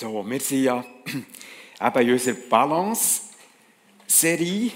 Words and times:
So, 0.00 0.24
wir 0.26 0.40
sind 0.40 0.64
ja 0.64 0.82
eben 1.86 2.00
in 2.00 2.12
unserer 2.12 2.36
Balance-Serie 2.48 4.72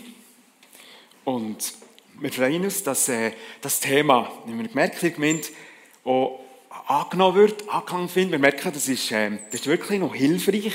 und 1.25 1.73
wir 2.21 2.31
freuen 2.31 2.65
uns, 2.65 2.83
dass 2.83 3.09
äh, 3.09 3.33
das 3.63 3.81
Thema, 3.81 4.31
wie 4.45 4.53
wir 4.53 4.69
gemerkt 4.69 5.03
haben, 5.03 5.41
auch 6.05 6.41
angenommen 6.87 7.39
wird, 7.39 7.67
Anklang 7.71 8.11
findet. 8.11 8.33
Wir 8.33 8.39
merken, 8.39 8.71
das 8.71 8.87
ist, 8.87 9.11
äh, 9.13 9.31
das 9.51 9.63
ist 9.63 9.67
wirklich 9.67 9.99
noch 9.99 10.15
hilfreich, 10.15 10.75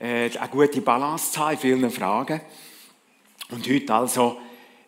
äh, 0.00 0.36
eine 0.36 0.48
gute 0.50 0.80
Balance 0.80 1.30
zu 1.30 1.38
haben 1.38 1.52
in 1.52 1.58
vielen 1.60 1.92
Fragen. 1.92 2.40
Und 3.50 3.68
heute 3.68 3.94
also 3.94 4.40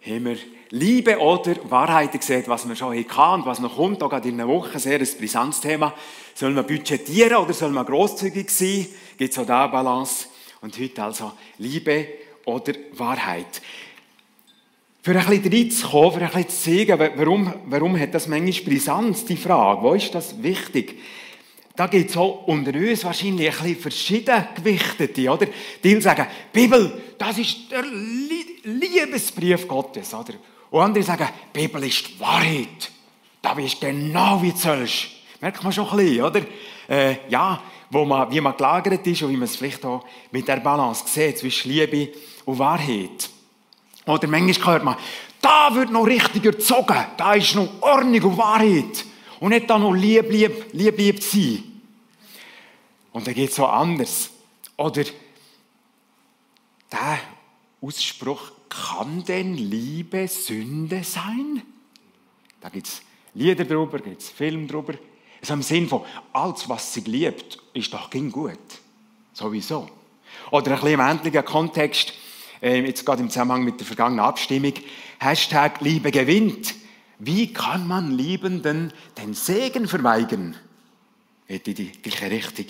haben 0.04 0.24
wir 0.24 0.38
Liebe 0.74 1.18
oder 1.18 1.54
Wahrheit 1.68 2.12
gesehen, 2.12 2.44
was 2.46 2.66
wir 2.66 2.74
schon 2.74 2.96
hatten 2.96 3.40
und 3.40 3.46
was 3.46 3.60
noch 3.60 3.76
kommt, 3.76 4.02
auch 4.02 4.08
gerade 4.08 4.30
in 4.30 4.40
einer 4.40 4.48
Woche, 4.48 4.78
sehr 4.78 4.98
ein 4.98 5.08
brisantes 5.18 5.60
Thema. 5.60 5.92
Soll 6.34 6.52
man 6.52 6.66
budgetieren 6.66 7.36
oder 7.36 7.52
soll 7.52 7.72
man 7.72 7.84
großzügig 7.84 8.48
sein? 8.48 8.86
Gibt 9.18 9.32
es 9.34 9.38
auch 9.38 9.44
da 9.44 9.66
Balance? 9.66 10.28
Und 10.62 10.78
heute 10.80 11.02
also 11.02 11.32
Liebe 11.58 12.06
oder 12.46 12.72
Wahrheit. 12.92 13.60
Für 15.02 15.10
ein 15.10 15.26
bisschen 15.26 15.52
reinzukommen, 15.52 16.12
für 16.12 16.20
ein 16.20 16.44
bisschen 16.44 16.48
zu 16.48 16.62
zeigen, 16.62 17.12
warum, 17.16 17.52
warum 17.66 18.00
hat 18.00 18.14
das 18.14 18.26
manchmal 18.26 18.72
Brisanz, 18.72 19.26
die 19.26 19.36
Frage, 19.36 19.82
wo 19.82 19.92
ist 19.92 20.14
das 20.14 20.42
wichtig? 20.42 20.98
Da 21.76 21.86
gibt 21.86 22.08
es 22.08 22.16
auch 22.16 22.46
unter 22.46 22.74
uns 22.78 23.04
wahrscheinlich 23.04 23.48
ein 23.48 23.62
bisschen 23.62 23.80
verschieden 23.82 24.48
gewichtete, 24.54 25.30
oder? 25.30 25.48
Die 25.84 26.00
sagen, 26.00 26.26
Bibel, 26.50 26.98
das 27.18 27.36
ist 27.36 27.70
der 27.70 27.84
Liebesbrief 28.64 29.68
Gottes, 29.68 30.14
oder? 30.14 30.32
Und 30.72 30.80
andere 30.80 31.04
sagen, 31.04 31.28
die 31.54 31.60
Bibel 31.60 31.84
ist 31.84 32.08
die 32.08 32.20
Wahrheit. 32.20 32.90
Da 33.42 33.54
du 33.54 33.62
genau, 33.78 34.40
wie 34.40 34.52
du 34.52 34.56
sollst. 34.56 35.08
Merkt 35.38 35.62
man 35.62 35.72
schon 35.72 35.86
ein 35.86 35.96
bisschen, 35.98 36.24
oder? 36.24 36.40
Äh, 36.88 37.28
ja, 37.28 37.62
wo 37.90 38.06
man, 38.06 38.30
wie 38.32 38.40
man 38.40 38.56
gelagert 38.56 39.06
ist 39.06 39.22
und 39.22 39.30
wie 39.30 39.36
man 39.36 39.44
es 39.44 39.56
vielleicht 39.56 39.84
auch 39.84 40.02
mit 40.30 40.48
der 40.48 40.56
Balance 40.56 41.04
sieht 41.06 41.38
zwischen 41.38 41.70
Liebe 41.70 42.08
und 42.46 42.58
Wahrheit. 42.58 43.28
Oder 44.06 44.26
manchmal 44.26 44.74
hört 44.74 44.84
man, 44.84 44.96
da 45.42 45.74
wird 45.74 45.90
noch 45.90 46.06
richtig 46.06 46.46
erzogen, 46.46 47.04
da 47.18 47.34
ist 47.34 47.54
noch 47.54 47.68
Ordnung 47.82 48.22
und 48.22 48.38
Wahrheit. 48.38 49.04
Und 49.40 49.50
nicht 49.50 49.68
da 49.68 49.78
noch 49.78 49.92
lieb, 49.92 50.30
lieb, 50.30 50.72
lieb, 50.72 50.96
lieb 50.96 51.22
sein. 51.22 51.64
Und 53.12 53.26
dann 53.26 53.34
geht 53.34 53.50
es 53.50 53.56
so 53.56 53.66
anders. 53.66 54.30
Oder 54.78 55.04
der 56.90 57.18
Ausspruch, 57.82 58.52
kann 58.72 59.22
denn 59.24 59.54
Liebe 59.54 60.26
Sünde 60.28 61.04
sein? 61.04 61.62
Da 62.60 62.68
gibt 62.68 62.86
es 62.86 63.02
Lieder 63.34 63.64
drüber, 63.64 63.98
gibt 63.98 64.22
es 64.22 64.30
Film 64.30 64.66
drüber. 64.66 64.94
Also 65.40 65.54
im 65.54 65.62
Sinn 65.62 65.88
von, 65.88 66.02
alles, 66.32 66.68
was 66.68 66.94
sie 66.94 67.00
liebt, 67.00 67.58
ist 67.74 67.92
doch 67.92 68.08
ging 68.08 68.30
gut. 68.30 68.58
Sowieso. 69.32 69.88
Oder 70.50 70.72
ein 70.72 70.80
bisschen 70.80 70.94
im 70.94 71.00
endlichen 71.00 71.44
Kontext, 71.44 72.12
äh, 72.62 72.80
jetzt 72.80 73.04
gerade 73.04 73.22
im 73.22 73.30
Zusammenhang 73.30 73.64
mit 73.64 73.80
der 73.80 73.86
vergangenen 73.86 74.24
Abstimmung, 74.24 74.74
Hashtag 75.18 75.80
Liebe 75.80 76.10
gewinnt. 76.10 76.74
Wie 77.18 77.52
kann 77.52 77.86
man 77.86 78.12
Liebenden 78.12 78.92
den 79.18 79.34
Segen 79.34 79.88
verweigern? 79.88 80.56
Hätte 81.46 81.74
die 81.74 81.92
gleiche 81.92 82.30
Richtung. 82.30 82.66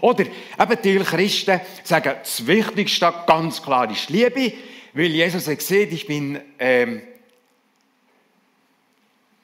Oder 0.00 0.24
eben 0.24 0.82
die 0.82 0.98
Christen 0.98 1.60
sagen, 1.84 2.14
das 2.20 2.46
Wichtigste 2.46 3.12
ganz 3.26 3.62
klar 3.62 3.90
ist 3.90 4.10
Liebe. 4.10 4.52
Weil 4.96 5.10
Jesus 5.12 5.46
hat 5.46 5.58
gesehen, 5.58 5.92
ich 5.92 6.06
bin, 6.06 6.40
ähm, 6.58 7.02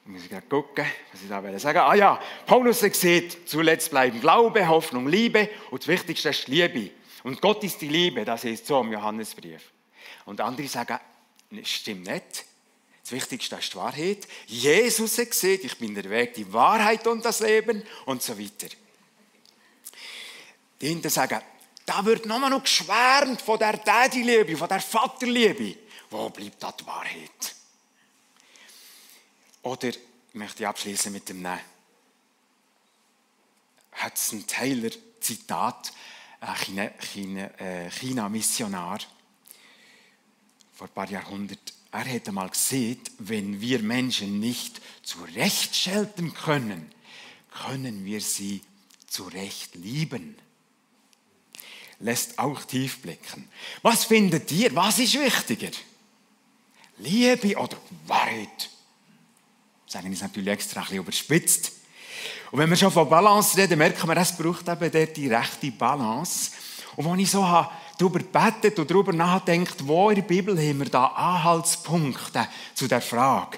muss 0.05 0.23
ich 0.23 0.29
gerade 0.31 0.47
gucken, 0.47 0.83
was 1.11 1.21
ich 1.21 1.29
da 1.29 1.43
will 1.43 1.59
sagen. 1.59 1.77
Ah 1.77 1.93
ja, 1.93 2.19
Paulus 2.47 2.81
hat 2.81 2.93
gesehen, 2.93 3.31
zuletzt 3.45 3.91
bleiben 3.91 4.19
Glaube, 4.19 4.67
Hoffnung, 4.67 5.07
Liebe 5.07 5.47
und 5.69 5.83
das 5.83 5.87
Wichtigste 5.87 6.29
ist 6.29 6.47
Liebe. 6.47 6.89
Und 7.21 7.39
Gott 7.39 7.63
ist 7.63 7.79
die 7.81 7.87
Liebe, 7.87 8.25
das 8.25 8.45
ist 8.45 8.65
so 8.65 8.81
im 8.81 8.93
Johannesbrief. 8.93 9.61
Und 10.25 10.41
andere 10.41 10.67
sagen, 10.67 10.97
das 11.51 11.69
stimmt 11.69 12.07
nicht. 12.07 12.45
Das 13.03 13.11
Wichtigste 13.11 13.55
ist 13.55 13.73
die 13.73 13.77
Wahrheit. 13.77 14.27
Jesus 14.47 15.19
hat 15.19 15.29
gesehen, 15.29 15.59
ich 15.61 15.77
bin 15.77 15.93
der 15.93 16.09
Weg, 16.09 16.33
die 16.33 16.51
Wahrheit 16.51 17.05
und 17.05 17.23
das 17.23 17.41
Leben 17.41 17.83
und 18.07 18.23
so 18.23 18.39
weiter. 18.39 18.73
Die 20.81 20.87
Hinter 20.87 21.11
sagen, 21.11 21.41
da 21.85 22.05
wird 22.05 22.25
nur 22.25 22.49
noch 22.49 22.63
geschwärmt 22.63 23.41
von 23.41 23.59
der 23.59 23.77
Daddy-Liebe, 23.77 24.55
von 24.57 24.69
der 24.69 24.79
Vaterliebe. 24.79 25.77
Wo 26.09 26.29
bleibt 26.29 26.61
da 26.61 26.71
die 26.71 26.85
Wahrheit? 26.85 27.55
Oder 29.63 29.89
ich 29.89 29.99
möchte 30.33 30.67
abschließen 30.67 31.11
mit 31.11 31.27
dem 31.29 31.47
Hudson 34.03 34.45
Taylor 34.47 34.91
Zitat, 35.19 35.93
ein 36.39 36.91
China-Missionar 37.89 38.99
vor 40.73 40.87
ein 40.87 40.93
paar 40.93 41.09
Jahrhunderten. 41.09 41.73
Er 41.91 42.05
hätte 42.05 42.31
mal 42.31 42.49
gesehen, 42.49 42.99
wenn 43.19 43.61
wir 43.61 43.79
Menschen 43.79 44.39
nicht 44.39 44.81
zurecht 45.03 45.75
schelten 45.75 46.33
können, 46.33 46.91
können 47.51 48.03
wir 48.03 48.19
sie 48.19 48.63
zurecht 49.07 49.75
lieben 49.75 50.35
lässt 52.03 52.37
auch 52.37 52.63
tief 52.63 53.01
blicken. 53.01 53.47
Was 53.81 54.03
findet 54.03 54.51
ihr? 54.51 54.75
Was 54.75 54.99
ist 54.99 55.13
wichtiger? 55.13 55.71
Liebe 56.97 57.57
oder 57.57 57.77
Wahrheit? 58.05 58.69
Sagen 59.87 60.11
ist 60.11 60.21
natürlich 60.21 60.49
extra 60.49 60.81
ein 60.81 60.85
bisschen 60.85 60.99
überspitzt. 60.99 61.71
Und 62.51 62.59
wenn 62.59 62.69
wir 62.69 62.77
schon 62.77 62.91
von 62.91 63.09
Balance 63.09 63.57
reden, 63.57 63.79
merken 63.79 64.07
wir, 64.07 64.17
es 64.17 64.35
braucht 64.35 64.67
eben 64.67 64.91
dort 64.91 65.17
die 65.17 65.27
rechte 65.27 65.71
Balance. 65.71 66.51
Und 66.95 67.09
wenn 67.09 67.19
ich 67.19 67.31
so 67.31 67.41
darüber 67.97 68.19
betet 68.19 68.77
und 68.77 68.91
darüber 68.91 69.13
nachdenkt, 69.13 69.87
wo 69.87 70.09
in 70.09 70.17
der 70.17 70.23
Bibel 70.23 70.57
haben 70.57 70.79
wir 70.79 70.89
da 70.89 71.05
Anhaltspunkte 71.05 72.47
zu 72.75 72.87
der 72.87 73.01
Frage, 73.01 73.57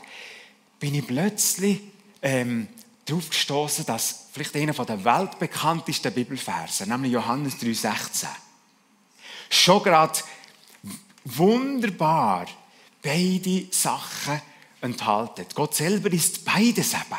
bin 0.80 0.94
ich 0.94 1.08
plötzlich 1.08 1.82
ähm, 2.22 2.68
darauf 3.06 3.30
gestoßen, 3.30 3.86
dass 3.86 4.25
vielleicht 4.36 4.56
einer 4.58 4.74
der 4.74 5.06
weltbekanntesten 5.06 6.14
Bibelverse, 6.14 6.86
nämlich 6.86 7.14
Johannes 7.14 7.56
3,16, 7.56 8.28
schon 9.50 9.82
gerade 9.82 10.20
wunderbar 11.24 12.46
beide 13.02 13.68
Sachen 13.72 14.42
enthalten. 14.82 15.46
Gott 15.56 15.74
selber 15.74 16.12
ist 16.12 16.44
beides 16.44 16.94
eben. 16.94 17.18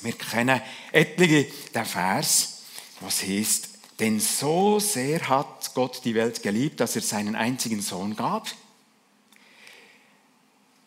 Wir 0.00 0.14
kennen 0.14 0.62
etliche 0.92 1.52
der 1.74 1.84
Vers, 1.84 2.62
was 3.00 3.22
heißt, 3.22 3.68
denn 4.00 4.18
so 4.18 4.80
sehr 4.80 5.28
hat 5.28 5.74
Gott 5.74 6.00
die 6.06 6.14
Welt 6.14 6.42
geliebt, 6.42 6.80
dass 6.80 6.96
er 6.96 7.02
seinen 7.02 7.36
einzigen 7.36 7.82
Sohn 7.82 8.16
gab. 8.16 8.48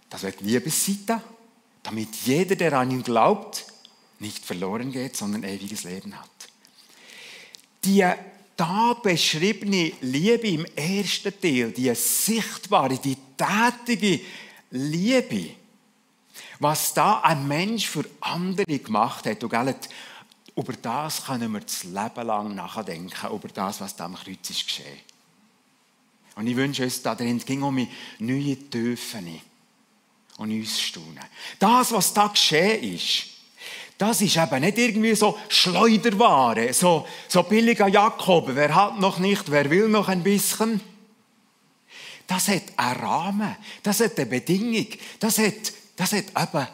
Das 0.09 0.23
wird 0.23 0.41
Liebesseite 0.41 1.21
damit 1.83 2.15
jeder, 2.23 2.55
der 2.55 2.73
an 2.73 2.89
ihn 2.89 3.03
glaubt, 3.03 3.65
nicht 4.23 4.43
verloren 4.43 4.91
geht, 4.91 5.15
sondern 5.15 5.43
ewiges 5.43 5.83
Leben 5.83 6.17
hat. 6.19 6.29
Die 7.85 8.03
da 8.55 8.93
beschriebene 8.93 9.93
Liebe 10.01 10.47
im 10.47 10.65
ersten 10.75 11.33
Teil, 11.39 11.71
die 11.71 11.93
sichtbare, 11.95 12.97
die 12.97 13.17
tätige 13.37 14.23
Liebe, 14.71 15.55
was 16.59 16.93
da 16.93 17.19
ein 17.21 17.47
Mensch 17.47 17.87
für 17.87 18.05
andere 18.21 18.79
gemacht 18.79 19.25
hat, 19.25 19.43
und 19.43 19.89
über 20.55 20.73
das 20.73 21.25
können 21.25 21.51
wir 21.51 21.61
das 21.61 21.83
Leben 21.83 22.27
lang 22.27 22.55
nachdenken, 22.55 23.33
über 23.33 23.47
das, 23.47 23.81
was 23.81 23.95
da 23.95 24.05
am 24.05 24.15
Kreuz 24.15 24.49
ist 24.49 24.67
geschehen. 24.67 24.99
Und 26.35 26.47
ich 26.47 26.55
wünsche 26.55 26.83
uns, 26.83 27.01
da 27.01 27.15
drin 27.15 27.39
ging 27.39 27.61
um 27.61 27.87
neue 28.19 28.69
Töfen 28.69 29.41
und 30.37 30.51
uns 30.51 30.79
staunen. 30.79 31.19
Das, 31.59 31.91
was 31.91 32.13
da 32.13 32.27
geschehen 32.27 32.95
ist, 32.95 33.32
das 34.03 34.19
ist 34.19 34.35
eben 34.35 34.59
nicht 34.59 34.77
irgendwie 34.77 35.15
so 35.15 35.37
Schleuderware, 35.47 36.73
so, 36.73 37.07
so 37.29 37.43
billiger 37.43 37.87
Jakob. 37.87 38.49
Wer 38.53 38.75
hat 38.75 38.99
noch 38.99 39.17
nicht, 39.17 39.49
wer 39.49 39.69
will 39.69 39.87
noch 39.87 40.09
ein 40.09 40.21
bisschen? 40.21 40.81
Das 42.27 42.49
hat 42.49 42.63
einen 42.75 42.99
Rahmen, 42.99 43.55
das 43.81 44.01
hat 44.01 44.17
eine 44.17 44.25
Bedingung, 44.25 44.87
das 45.21 45.37
hat, 45.37 45.71
das 45.95 46.11
hat 46.11 46.25
eben 46.37 46.67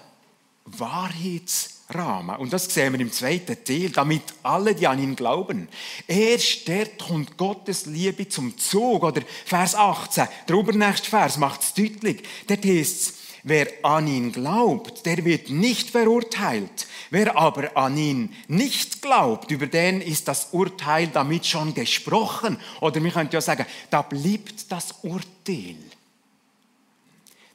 Wahrheitsrahmen. 0.65 2.35
Und 2.37 2.51
das 2.51 2.65
sehen 2.65 2.93
wir 2.93 2.99
im 2.99 3.11
zweiten 3.11 3.63
Teil, 3.63 3.91
damit 3.91 4.23
alle, 4.41 4.73
die 4.73 4.87
an 4.87 4.97
ihn 4.97 5.15
glauben. 5.15 5.67
Erst 6.07 6.67
dort 6.67 6.97
kommt 6.97 7.37
Gottes 7.37 7.85
Liebe 7.85 8.27
zum 8.27 8.57
Zug. 8.57 9.03
Oder 9.03 9.21
Vers 9.45 9.75
18, 9.75 10.27
der 10.47 10.55
übernächste 10.55 11.11
Vers 11.11 11.37
macht 11.37 11.61
es 11.61 11.73
deutlich. 11.75 12.23
Dort 12.47 12.65
heißt 12.65 13.01
es, 13.01 13.18
Wer 13.43 13.67
an 13.83 14.07
ihn 14.07 14.31
glaubt, 14.31 15.05
der 15.05 15.23
wird 15.23 15.49
nicht 15.49 15.89
verurteilt. 15.89 16.87
Wer 17.09 17.37
aber 17.37 17.75
an 17.77 17.97
ihn 17.97 18.35
nicht 18.47 19.01
glaubt, 19.01 19.51
über 19.51 19.67
den 19.67 20.01
ist 20.01 20.27
das 20.27 20.49
Urteil 20.51 21.07
damit 21.07 21.45
schon 21.45 21.73
gesprochen. 21.73 22.59
Oder 22.81 23.03
wir 23.03 23.11
könnten 23.11 23.35
ja 23.35 23.41
sagen, 23.41 23.65
da 23.89 24.01
bleibt 24.01 24.71
das 24.71 24.93
Urteil. 25.03 25.77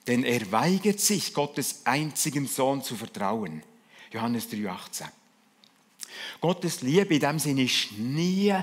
Denn 0.06 0.24
er 0.24 0.50
weigert 0.52 1.00
sich, 1.00 1.32
Gottes 1.32 1.82
einzigen 1.84 2.46
Sohn 2.46 2.82
zu 2.82 2.96
vertrauen. 2.96 3.62
Johannes 4.10 4.50
3,18. 4.50 5.04
Gottes 6.40 6.82
Liebe 6.82 7.14
in 7.14 7.20
dem 7.20 7.38
Sinne 7.38 7.62
ist 7.62 7.92
nie 7.98 8.54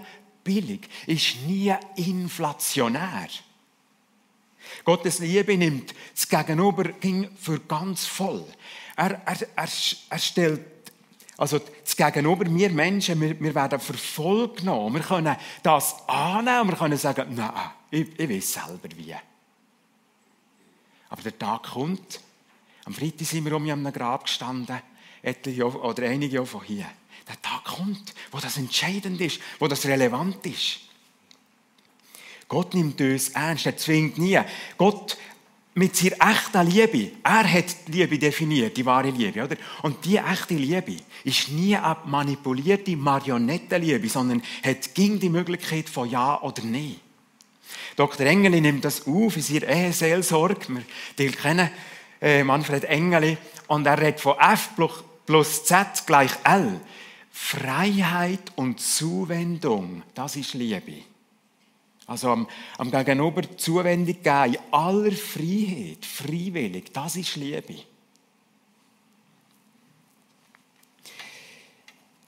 billig, 0.44 0.82
ist 1.08 1.42
nie 1.48 1.74
inflationär. 1.96 3.28
Gottes 4.84 5.20
Liebe 5.20 5.58
nimmt 5.58 5.94
das 6.14 6.28
Gegenüber 6.28 6.90
für 7.40 7.60
ganz 7.62 8.06
voll. 8.06 8.46
Er, 8.96 9.22
er, 9.26 9.38
er, 9.56 9.68
er 10.10 10.20
stellt, 10.20 10.62
also 11.38 11.60
das 11.60 11.96
Gegenüber, 11.96 12.46
wir 12.46 12.70
Menschen, 12.70 13.20
wir, 13.20 13.40
wir 13.40 13.56
werden 13.56 13.80
verfolgt 13.80 14.58
genommen. 14.58 14.96
Wir 14.96 15.02
können 15.02 15.36
das 15.64 15.96
annehmen 16.08 16.62
und 16.62 16.70
wir 16.70 16.78
können 16.78 16.98
sagen, 16.98 17.34
nein, 17.36 17.52
ich, 17.90 18.20
ich 18.20 18.30
weiß 18.30 18.54
selber 18.54 18.90
wie. 18.96 19.16
Aber 21.10 21.22
der 21.22 21.38
Tag 21.38 21.64
kommt, 21.64 22.22
am 22.86 22.94
Freitag 22.94 23.28
sind 23.28 23.46
wir 23.46 23.56
um 23.56 23.70
einem 23.70 23.92
Grab 23.92 24.26
gestanden, 24.26 24.82
etliche 25.22 25.66
oder 25.66 26.04
einige 26.04 26.46
von 26.46 26.64
hier. 26.64 26.86
Der 27.28 27.42
Tag 27.42 27.66
kommt, 27.66 28.14
wo 28.32 28.40
das 28.40 28.58
entscheidend 28.58 29.22
ist, 29.22 29.40
wo 29.60 29.68
das 29.68 29.86
relevant 29.86 30.46
ist. 30.46 30.80
Gott 32.51 32.74
nimmt 32.74 33.00
uns 33.00 33.30
ernst, 33.30 33.65
er 33.65 33.77
zwingt 33.77 34.18
nie. 34.18 34.38
Gott 34.77 35.18
mit 35.74 35.95
seiner 35.95 36.31
echten 36.31 36.68
Liebe, 36.68 37.12
er 37.24 37.50
hat 37.50 37.88
die 37.88 37.94
Liebe 37.94 38.19
definiert, 38.19 38.75
die 38.75 38.86
wahre 38.86 39.09
Liebe, 39.09 39.42
oder? 39.42 39.56
Und 39.83 40.03
die 40.03 40.18
echte 40.18 40.56
Liebe 40.56 40.98
ist 41.24 41.48
nie 41.48 41.77
eine 41.77 41.95
manipulierte 42.03 42.98
Marionettenliebe, 42.98 44.09
sondern 44.09 44.44
hat 44.65 44.94
ging 44.94 45.18
die 45.18 45.30
Möglichkeit 45.30 45.88
von 45.88 46.09
Ja 46.09 46.42
oder 46.42 46.62
Nein. 46.65 46.98
Dr. 47.95 48.25
Engeli 48.25 48.59
nimmt 48.59 48.83
das 48.83 49.07
auf 49.07 49.38
in 49.38 49.42
seiner 49.42 49.69
Eheseelsorge. 49.69 50.83
Wir 51.15 51.31
kennen 51.31 51.69
äh, 52.21 52.44
Manfred 52.44 52.83
Engeli 52.83 53.38
und 53.68 53.86
er 53.86 53.98
redet 53.98 54.19
von 54.19 54.38
F 54.38 54.71
plus 55.25 55.63
Z 55.63 56.06
gleich 56.06 56.31
L. 56.44 56.81
Freiheit 57.31 58.51
und 58.57 58.81
Zuwendung, 58.81 60.03
das 60.13 60.36
ist 60.36 60.53
Liebe. 60.53 61.11
Also 62.12 62.30
am, 62.30 62.46
am 62.78 62.92
Gegenüber 62.92 63.42
Zuwendung 63.56 64.22
geben, 64.22 64.54
in 64.54 64.58
aller 64.69 65.13
Freiheit, 65.13 66.06
freiwillig, 66.06 66.92
das 66.92 67.16
ist 67.16 67.38
Liebe. 67.38 67.75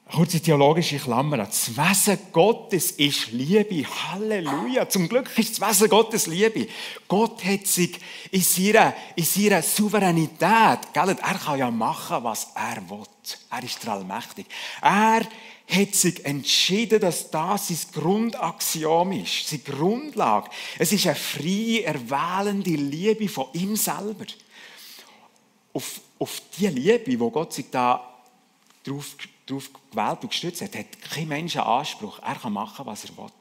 Kurze 0.10 0.40
theologische 0.40 1.00
Klammer. 1.00 1.38
Das 1.38 1.76
Wesen 1.76 2.18
Gottes 2.32 2.92
ist 2.92 3.34
Liebe. 3.34 3.84
Halleluja. 3.84 4.88
Zum 4.88 5.10
Glück 5.10 5.38
ist 5.38 5.60
das 5.60 5.70
Wesen 5.70 5.90
Gottes 5.90 6.28
Liebe. 6.28 6.68
Gott 7.10 7.44
hat 7.44 7.68
sich 7.68 8.00
in 8.32 8.42
seiner, 8.42 8.94
in 9.18 9.26
seiner 9.26 9.62
Souveränität, 9.62 10.94
gell, 10.94 11.10
er 11.10 11.16
kann 11.40 11.60
ja 11.60 11.70
machen, 11.70 12.24
was 12.24 12.54
er 12.56 12.90
will. 12.90 13.04
Er 13.50 13.64
ist 13.64 13.86
allmächtig. 13.86 14.46
Er 14.82 15.24
hat 15.74 15.96
sich 15.96 16.24
entschieden, 16.26 17.00
dass 17.00 17.30
das 17.30 17.68
sein 17.68 17.78
Grundaxiom 17.94 19.12
ist, 19.14 19.48
seine 19.48 19.62
Grundlage. 19.64 20.50
Es 20.78 20.92
ist 20.92 21.06
eine 21.06 21.16
freie, 21.16 21.84
erwählende 21.84 22.72
Liebe 22.72 23.28
von 23.28 23.48
ihm 23.54 23.76
selber. 23.76 24.26
Auf, 25.74 26.02
auf 26.20 26.42
die 26.58 26.68
Liebe, 26.68 27.06
die 27.06 27.18
Gott 27.18 27.54
sich 27.54 27.70
da 27.72 28.14
drauf, 28.84 29.16
drauf 29.46 29.70
gewählt 29.92 30.20
und 30.22 30.30
gestützt 30.30 30.62
hat, 30.62 30.76
hat 30.76 31.02
kein 31.02 31.28
Mensch 31.28 31.56
einen 31.56 31.66
Anspruch. 31.66 32.20
Er 32.20 32.36
kann 32.36 32.54
machen, 32.54 32.86
was 32.86 33.06
er 33.06 33.18
will. 33.18 33.32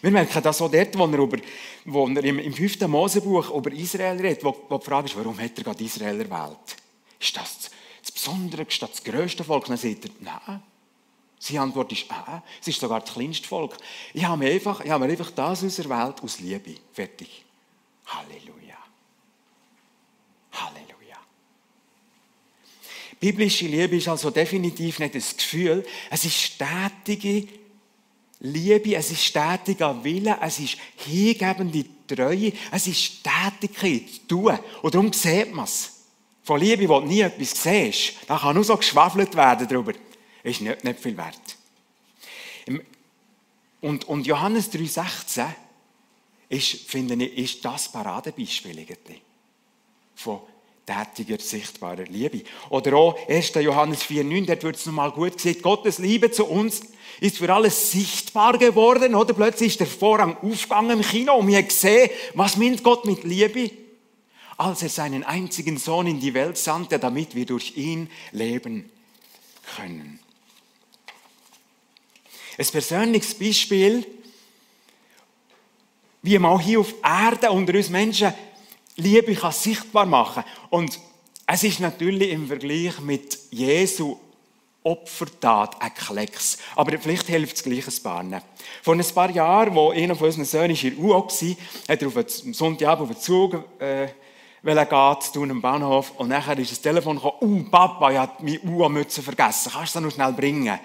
Wir 0.00 0.10
merken 0.10 0.42
das 0.42 0.60
auch 0.60 0.70
dort, 0.70 0.96
wo 0.96 1.04
er, 1.06 1.18
über, 1.18 1.38
wo 1.84 2.06
er 2.08 2.24
im, 2.24 2.52
5. 2.52 2.80
Mosebuch 2.86 3.50
über 3.50 3.72
Israel 3.72 4.20
redet, 4.20 4.44
wo, 4.44 4.56
wo 4.68 4.78
die 4.78 4.84
Frage 4.84 5.06
ist, 5.06 5.16
warum 5.16 5.38
hat 5.38 5.58
er 5.58 5.64
gerade 5.64 5.82
Israel 5.82 6.20
erwählt? 6.20 6.76
Ist 7.18 7.36
das 7.36 7.70
das 8.02 8.12
Besondere, 8.12 8.64
das, 8.64 8.78
das 8.78 9.04
grösste 9.04 9.44
Volk? 9.44 9.66
Dann 9.66 9.76
sagt 9.76 10.04
er, 10.04 10.10
nein. 10.20 10.62
Seine 11.44 11.62
Antwort 11.62 11.90
ist, 11.90 12.04
ah, 12.08 12.40
es 12.60 12.68
ist 12.68 12.78
sogar 12.78 13.00
das 13.00 13.14
kleinste 13.14 13.48
Volk. 13.48 13.76
Ich 14.14 14.22
habe 14.22 14.38
mir 14.38 14.52
einfach, 14.52 14.80
ich 14.80 14.90
habe 14.92 15.04
mir 15.04 15.10
einfach 15.10 15.32
das 15.32 15.64
auserwählt 15.64 16.22
aus 16.22 16.38
Liebe. 16.38 16.76
Fertig. 16.92 17.44
Halleluja. 18.06 18.76
Halleluja. 20.52 21.16
Biblische 23.18 23.66
Liebe 23.66 23.96
ist 23.96 24.06
also 24.06 24.30
definitiv 24.30 25.00
nicht 25.00 25.16
das 25.16 25.36
Gefühl, 25.36 25.84
es 26.10 26.24
ist 26.24 26.40
stetige 26.40 27.48
Liebe, 28.38 28.94
es 28.94 29.10
ist 29.10 29.24
stetiger 29.24 30.04
Wille, 30.04 30.38
es 30.40 30.60
ist 30.60 30.76
hingebende 30.94 31.84
Treue, 32.06 32.52
es 32.70 32.86
ist 32.86 33.02
Stetigkeit, 33.02 34.28
tun. 34.28 34.56
Und 34.80 34.94
darum 34.94 35.12
sieht 35.12 35.52
man 35.52 35.64
es. 35.64 36.04
Von 36.44 36.60
Liebe, 36.60 36.88
wo 36.88 37.00
du 37.00 37.06
nie 37.06 37.22
etwas 37.22 37.60
siehst, 37.60 38.14
da 38.28 38.38
kann 38.38 38.54
nur 38.54 38.62
so 38.62 38.76
geschwafelt 38.76 39.34
werden 39.34 39.66
darüber 39.66 39.92
ist 40.42 40.60
nicht, 40.60 40.84
nicht 40.84 41.00
viel 41.00 41.16
wert. 41.16 41.56
Und, 43.80 44.04
und 44.04 44.26
Johannes 44.26 44.72
3,16 44.72 45.46
ist, 46.48 46.90
finde 46.90 47.14
ich, 47.24 47.38
ist 47.38 47.64
das 47.64 47.90
Paradebeispiel 47.90 48.78
irgendwie 48.78 49.20
von 50.14 50.40
tätiger, 50.86 51.38
sichtbarer 51.38 52.04
Liebe. 52.04 52.42
Oder 52.70 52.94
auch 52.94 53.28
1. 53.28 53.54
Johannes 53.54 54.02
4,9, 54.02 54.46
dort 54.46 54.62
wird 54.62 54.76
es 54.76 54.86
nochmal 54.86 55.10
gut 55.10 55.36
gesagt, 55.36 55.62
Gottes 55.62 55.98
Liebe 55.98 56.30
zu 56.30 56.46
uns 56.46 56.82
ist 57.20 57.38
für 57.38 57.52
alles 57.52 57.92
sichtbar 57.92 58.58
geworden, 58.58 59.14
oder? 59.14 59.32
Plötzlich 59.32 59.72
ist 59.72 59.80
der 59.80 59.86
Vorhang 59.86 60.36
aufgegangen 60.38 60.98
im 60.98 61.02
Kino 61.02 61.34
und 61.36 61.46
wir 61.46 61.58
haben 61.58 61.68
gesehen, 61.68 62.10
was 62.34 62.56
meint 62.56 62.82
Gott 62.82 63.04
mit 63.04 63.24
Liebe? 63.24 63.70
Als 64.56 64.82
er 64.82 64.88
seinen 64.88 65.24
einzigen 65.24 65.78
Sohn 65.78 66.06
in 66.06 66.20
die 66.20 66.34
Welt 66.34 66.56
sandte, 66.58 66.98
damit 66.98 67.34
wir 67.34 67.46
durch 67.46 67.76
ihn 67.76 68.10
leben 68.32 68.90
können. 69.76 70.20
Ein 72.58 72.66
persönliches 72.66 73.34
Beispiel, 73.34 74.06
wie 76.22 76.38
man 76.38 76.60
hier 76.60 76.80
auf 76.80 76.94
Erde 77.02 77.50
unter 77.50 77.74
uns 77.74 77.90
Menschen 77.90 78.32
Liebe 78.96 79.34
kann 79.34 79.52
sichtbar 79.52 80.06
machen 80.06 80.44
Und 80.70 80.98
es 81.46 81.64
ist 81.64 81.80
natürlich 81.80 82.30
im 82.30 82.46
Vergleich 82.46 83.00
mit 83.00 83.38
Jesu 83.50 84.18
Opfertat 84.84 85.80
ein 85.80 85.94
Klecks. 85.94 86.58
Aber 86.74 86.98
vielleicht 86.98 87.28
hilft 87.28 87.56
es 87.56 87.62
gleich 87.62 87.86
ein 87.86 88.02
paar. 88.02 88.42
Vor 88.82 88.94
ein 88.94 89.04
paar 89.14 89.30
Jahren, 89.30 89.74
wo 89.74 89.90
einer 89.90 90.16
von 90.16 90.26
unseren 90.26 90.44
Söhnen 90.44 90.76
in 90.76 90.96
der 90.96 91.04
war, 91.04 91.56
hat 91.88 92.02
er 92.02 92.08
auf 92.08 92.16
einen 92.16 92.54
Sonntagabend 92.54 93.10
auf 93.10 93.16
den 93.16 93.22
Zug 93.22 93.64
äh, 93.78 94.08
geht, 94.64 95.32
tun 95.32 95.50
am 95.50 95.60
Bahnhof. 95.60 96.12
Und 96.18 96.28
nachher 96.28 96.58
ist 96.58 96.72
das 96.72 96.80
Telefon 96.80 97.16
gekommen, 97.16 97.36
«Uh, 97.40 97.70
Papa, 97.70 98.10
ich 98.10 98.18
habe 98.18 98.32
meine 98.42 98.60
UO-Mütze 98.60 99.22
vergessen. 99.22 99.70
Kannst 99.72 99.94
du 99.94 100.00
das 100.00 100.04
noch 100.04 100.14
schnell 100.14 100.32
bringen?» 100.32 100.78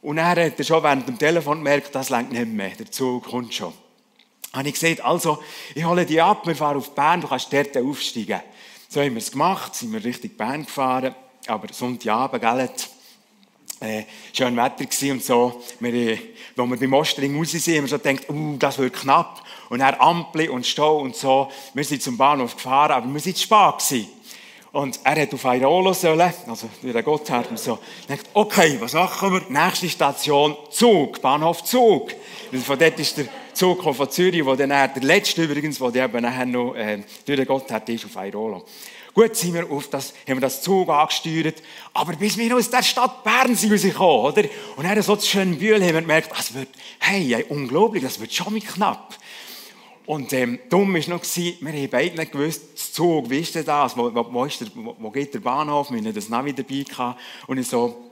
Und 0.00 0.16
dann 0.16 0.26
hat 0.26 0.38
er 0.58 0.64
schon 0.64 0.82
während 0.82 1.08
dem 1.08 1.18
Telefon 1.18 1.58
gemerkt, 1.58 1.94
das 1.94 2.10
längt 2.10 2.32
nicht 2.32 2.46
mehr, 2.46 2.70
der 2.70 2.90
Zug 2.90 3.24
kommt 3.24 3.52
schon. 3.52 3.72
Habe 4.52 4.68
ich 4.68 4.74
gesagt, 4.74 5.04
also, 5.04 5.42
ich 5.74 5.84
hole 5.84 6.06
dich 6.06 6.22
ab, 6.22 6.46
wir 6.46 6.56
fahren 6.56 6.78
auf 6.78 6.94
Bern, 6.94 7.20
du 7.20 7.28
kannst 7.28 7.52
dort 7.52 7.76
aufsteigen. 7.76 8.40
So 8.88 9.00
haben 9.00 9.14
wir 9.14 9.18
es 9.18 9.30
gemacht, 9.30 9.74
sind 9.74 9.92
wir 9.92 10.02
Richtung 10.02 10.30
Bern 10.30 10.64
gefahren, 10.64 11.14
aber 11.46 11.72
Sonntagabend, 11.72 12.40
gell, 12.40 12.70
äh, 13.80 14.04
schön 14.32 14.56
Wetter 14.56 14.84
gewesen 14.84 15.12
und 15.12 15.24
so. 15.24 15.62
Wir, 15.78 15.94
äh, 15.94 16.18
als 16.56 16.70
wir 16.70 16.76
beim 16.76 16.92
Ostring 16.94 17.36
raus 17.36 17.52
sind, 17.52 17.76
haben 17.76 17.84
wir 17.84 17.88
so 17.88 17.98
gedacht, 17.98 18.28
uh, 18.28 18.56
das 18.56 18.78
wird 18.78 18.94
knapp. 18.94 19.44
Und 19.68 19.80
dann 19.80 19.94
Ampel 19.94 20.48
und 20.48 20.66
Stau 20.66 20.98
und 20.98 21.14
so. 21.14 21.50
Wir 21.74 21.84
sind 21.84 22.02
zum 22.02 22.16
Bahnhof 22.16 22.56
gefahren, 22.56 22.92
aber 22.92 23.12
wir 23.12 23.20
sind 23.20 23.36
zu 23.36 23.44
spät 23.44 23.78
gewesen. 23.78 24.08
Und 24.72 25.00
er 25.02 25.22
hat 25.22 25.32
auf 25.32 25.44
Airolo 25.44 25.94
sollen, 25.94 26.32
also 26.46 26.68
der 26.82 27.02
Gotthard 27.02 27.50
und 27.50 27.58
so. 27.58 27.78
denkt, 28.06 28.26
okay, 28.34 28.76
was 28.78 28.92
machen 28.92 29.32
wir? 29.32 29.42
Nächste 29.48 29.88
Station, 29.88 30.56
Zug, 30.70 31.22
Bahnhof 31.22 31.64
Zug. 31.64 32.12
Und 32.52 32.64
von 32.64 32.78
dort 32.78 32.98
ist 33.00 33.16
der 33.16 33.28
Zug 33.54 33.82
von 33.82 34.10
Zürich, 34.10 34.44
wo 34.44 34.54
dann 34.54 34.68
der 34.68 34.90
letzte 35.00 35.44
übrigens, 35.44 35.78
der 35.78 36.04
eben 36.04 36.22
nachher 36.22 36.46
noch 36.46 36.74
äh, 36.74 37.02
durch 37.24 37.38
den 37.38 37.46
Gotthard 37.46 37.88
ist, 37.88 38.04
auf 38.04 38.16
Airolo. 38.16 38.64
Gut, 39.14 39.34
sind 39.34 39.54
wir 39.54 39.68
auf 39.68 39.88
das, 39.88 40.12
haben 40.28 40.36
wir 40.36 40.42
das 40.42 40.62
Zug 40.62 40.88
angesteuert, 40.88 41.62
aber 41.94 42.12
bis 42.12 42.36
wir 42.36 42.54
aus 42.54 42.70
der 42.70 42.82
Stadt 42.82 43.24
Bern 43.24 43.54
sind 43.56 43.98
oder? 43.98 44.44
Und 44.76 44.84
dann 44.84 45.02
so 45.02 45.16
zu 45.16 45.26
schönen 45.26 45.58
Bühl 45.58 45.82
haben 45.82 45.94
wir 45.94 46.02
gemerkt, 46.02 46.30
das 46.30 46.54
wird, 46.54 46.68
hey, 47.00 47.44
unglaublich, 47.48 48.02
das 48.02 48.20
wird 48.20 48.32
schon 48.32 48.52
mal 48.52 48.60
knapp. 48.60 49.16
Und 50.08 50.32
ähm, 50.32 50.58
dumm 50.70 50.94
war 50.94 51.00
noch, 51.10 51.22
wir 51.22 51.70
haben 51.70 51.90
beide 51.90 52.16
nicht 52.16 52.32
gewusst, 52.32 52.62
das 52.72 52.94
Zug, 52.94 53.28
wie 53.28 53.40
ist 53.40 53.54
denn 53.54 53.66
das, 53.66 53.94
wo, 53.94 54.04
wo, 54.14 54.32
wo, 54.32 54.44
ist 54.46 54.58
der, 54.58 54.68
wo, 54.74 54.96
wo 54.98 55.10
geht 55.10 55.34
der 55.34 55.40
Bahnhof, 55.40 55.90
wir 55.90 55.98
hatten 55.98 56.14
das 56.14 56.30
Navi 56.30 56.54
dabei 56.54 56.82
gehabt. 56.82 57.20
Und 57.46 57.58
ich 57.58 57.68
so, 57.68 58.10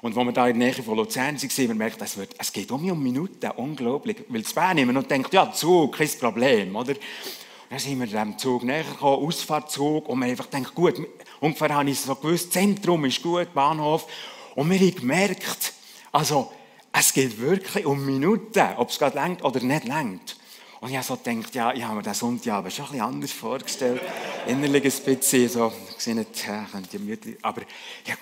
und 0.00 0.16
als 0.16 0.26
wir 0.26 0.32
da 0.32 0.48
in 0.48 0.58
der 0.58 0.68
Nähe 0.70 0.82
von 0.82 0.96
Luzern 0.96 1.36
waren, 1.36 1.68
wir 1.68 1.74
merkt, 1.74 2.00
es, 2.00 2.16
wird, 2.16 2.34
es 2.38 2.50
geht 2.50 2.70
um 2.70 3.02
Minuten, 3.02 3.50
unglaublich. 3.50 4.16
Weil 4.30 4.40
das 4.40 4.54
Bern 4.54 4.78
immer 4.78 4.94
noch 4.94 5.02
denkt, 5.02 5.34
ja, 5.34 5.52
Zug, 5.52 5.98
kein 5.98 6.08
Problem, 6.18 6.74
oder? 6.74 6.92
Und 6.92 6.98
dann 7.68 7.78
sind 7.78 8.00
wir 8.00 8.06
dem 8.06 8.38
Zug 8.38 8.64
näher 8.64 8.84
gekommen, 8.84 9.26
Ausfahrtzug, 9.26 10.08
und 10.08 10.20
wir 10.20 10.26
einfach 10.28 10.48
gedacht, 10.48 10.74
gut, 10.74 10.94
ungefähr 11.38 11.74
habe 11.74 11.90
ich 11.90 12.00
so 12.00 12.14
gewusst, 12.14 12.50
Zentrum 12.50 13.04
ist 13.04 13.22
gut, 13.22 13.52
Bahnhof. 13.52 14.06
Und 14.54 14.70
wir 14.70 14.78
haben 14.78 14.94
gemerkt, 14.94 15.74
also, 16.12 16.50
es 16.98 17.12
geht 17.12 17.38
wirklich 17.38 17.84
um 17.84 18.06
Minuten, 18.06 18.68
ob 18.78 18.88
es 18.88 18.98
gerade 18.98 19.20
längt 19.20 19.44
oder 19.44 19.60
nicht 19.60 19.84
längt. 19.84 20.39
Und 20.80 20.90
ich 20.90 20.96
habe 20.96 21.04
so 21.04 21.18
ja, 21.52 21.72
ich 21.74 21.82
habe 21.82 21.96
mir 21.96 22.02
den 22.02 22.14
Sonntag 22.14 22.54
aber 22.54 22.70
schon 22.70 22.86
ein 22.86 22.90
bisschen 22.92 23.06
anders 23.06 23.32
vorgestellt. 23.32 24.00
Innerlich 24.46 24.84
ein 24.84 25.16
bisschen 25.16 25.48
so, 25.48 25.72
ich 25.98 26.06
nicht, 26.06 26.46
ja, 26.46 26.66
könnte 26.72 26.98
müde, 26.98 27.36
aber 27.42 27.62
ja, 28.06 28.14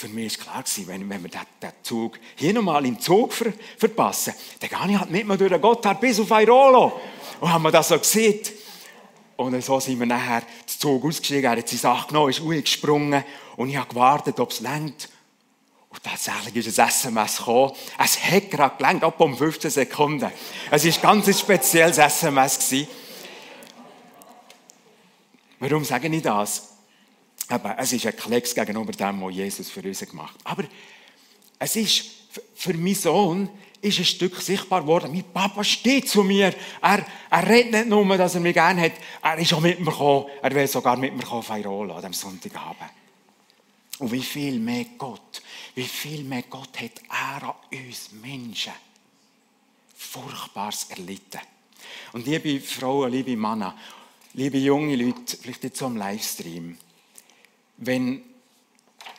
für 0.00 0.08
mich 0.08 0.38
war 0.38 0.44
klar, 0.44 0.62
gewesen, 0.62 0.88
wenn, 0.88 1.10
wenn 1.10 1.22
wir 1.22 1.30
den, 1.30 1.40
den 1.62 1.72
Zug 1.82 2.18
hier 2.34 2.54
nochmal 2.54 2.86
im 2.86 2.98
Zug 2.98 3.34
ver, 3.34 3.52
verpassen, 3.76 4.32
dann 4.58 4.70
gehe 4.70 4.94
ich 4.94 4.98
halt 4.98 5.10
nicht 5.10 5.26
mehr 5.26 5.36
durch 5.36 5.50
den 5.50 5.60
Gotthard 5.60 6.00
bis 6.00 6.18
auf 6.18 6.30
Airolo. 6.30 6.98
Und 7.38 7.52
haben 7.52 7.62
wir 7.62 7.70
das 7.70 7.88
so 7.88 7.98
gesehen. 7.98 8.40
Und 9.36 9.62
so 9.62 9.78
sind 9.78 9.98
wir 9.98 10.06
nachher 10.06 10.40
den 10.40 10.78
Zug 10.78 11.04
ausgestiegen, 11.04 11.44
er 11.44 11.58
hat 11.58 11.68
seine 11.68 11.80
Sache 11.80 12.08
genommen, 12.08 12.30
ist 12.30 12.42
gesprungen 12.64 13.24
und 13.56 13.68
ich 13.68 13.76
habe 13.76 13.88
gewartet, 13.88 14.40
ob 14.40 14.50
es 14.50 14.60
längt. 14.60 15.08
Und 15.90 16.02
tatsächlich 16.04 16.66
ist 16.66 16.78
ein 16.78 16.88
SMS 16.88 17.38
gekommen. 17.38 17.72
Es 17.98 18.22
hat 18.22 18.50
gerade 18.50 18.76
gelangt, 18.76 19.02
ab 19.02 19.20
um 19.20 19.36
15 19.36 19.70
Sekunden. 19.70 20.30
Es 20.70 20.84
war 20.84 21.02
ganz 21.02 21.26
ein 21.26 21.34
spezielles 21.34 21.98
SMS. 21.98 22.74
Warum 25.58 25.84
sage 25.84 26.08
ich 26.08 26.22
das? 26.22 26.68
Aber 27.48 27.76
es 27.78 27.92
ist 27.92 28.06
ein 28.06 28.16
Klecks 28.16 28.54
gegenüber 28.54 28.92
dem, 28.92 29.20
was 29.20 29.34
Jesus 29.34 29.68
für 29.68 29.82
uns 29.82 30.00
gemacht 30.00 30.36
hat. 30.44 30.52
Aber 30.52 30.64
es 31.58 31.74
ist 31.74 32.04
für 32.54 32.74
meinen 32.74 32.94
Sohn 32.94 33.50
ist 33.82 33.98
ein 33.98 34.04
Stück 34.04 34.40
sichtbar 34.40 34.82
geworden. 34.82 35.10
Mein 35.12 35.24
Papa 35.24 35.64
steht 35.64 36.08
zu 36.08 36.22
mir. 36.22 36.54
Er, 36.82 37.04
er 37.30 37.48
redet 37.48 37.72
nicht 37.72 37.88
nur, 37.88 38.16
dass 38.16 38.34
er 38.34 38.40
mich 38.40 38.54
gerne 38.54 38.82
hat. 38.82 38.92
Er 39.22 39.38
ist 39.38 39.52
auch 39.52 39.60
mit 39.60 39.80
mir 39.80 39.90
gekommen. 39.90 40.26
Er 40.42 40.54
will 40.54 40.66
sogar 40.66 40.96
mit 40.96 41.16
mir 41.16 41.42
feiern 41.42 41.90
an 41.90 41.96
diesem 41.96 42.12
Sonntagabend. 42.12 42.99
Und 44.00 44.12
wie 44.12 44.22
viel 44.22 44.58
mehr 44.58 44.86
Gott, 44.96 45.42
wie 45.74 45.84
viel 45.84 46.24
mehr 46.24 46.42
Gott 46.44 46.80
hat 46.80 47.02
er 47.10 47.42
an 47.48 47.54
uns 47.70 48.12
Menschen 48.12 48.72
Furchtbares 49.94 50.84
erlitten. 50.88 51.40
Und 52.12 52.26
liebe 52.26 52.60
Frauen, 52.60 53.12
liebe 53.12 53.36
Männer, 53.36 53.76
liebe 54.32 54.56
junge 54.56 54.96
Leute, 54.96 55.36
vielleicht 55.36 55.64
jetzt 55.64 55.78
so 55.78 55.86
am 55.86 55.98
Livestream, 55.98 56.78
wenn 57.76 58.22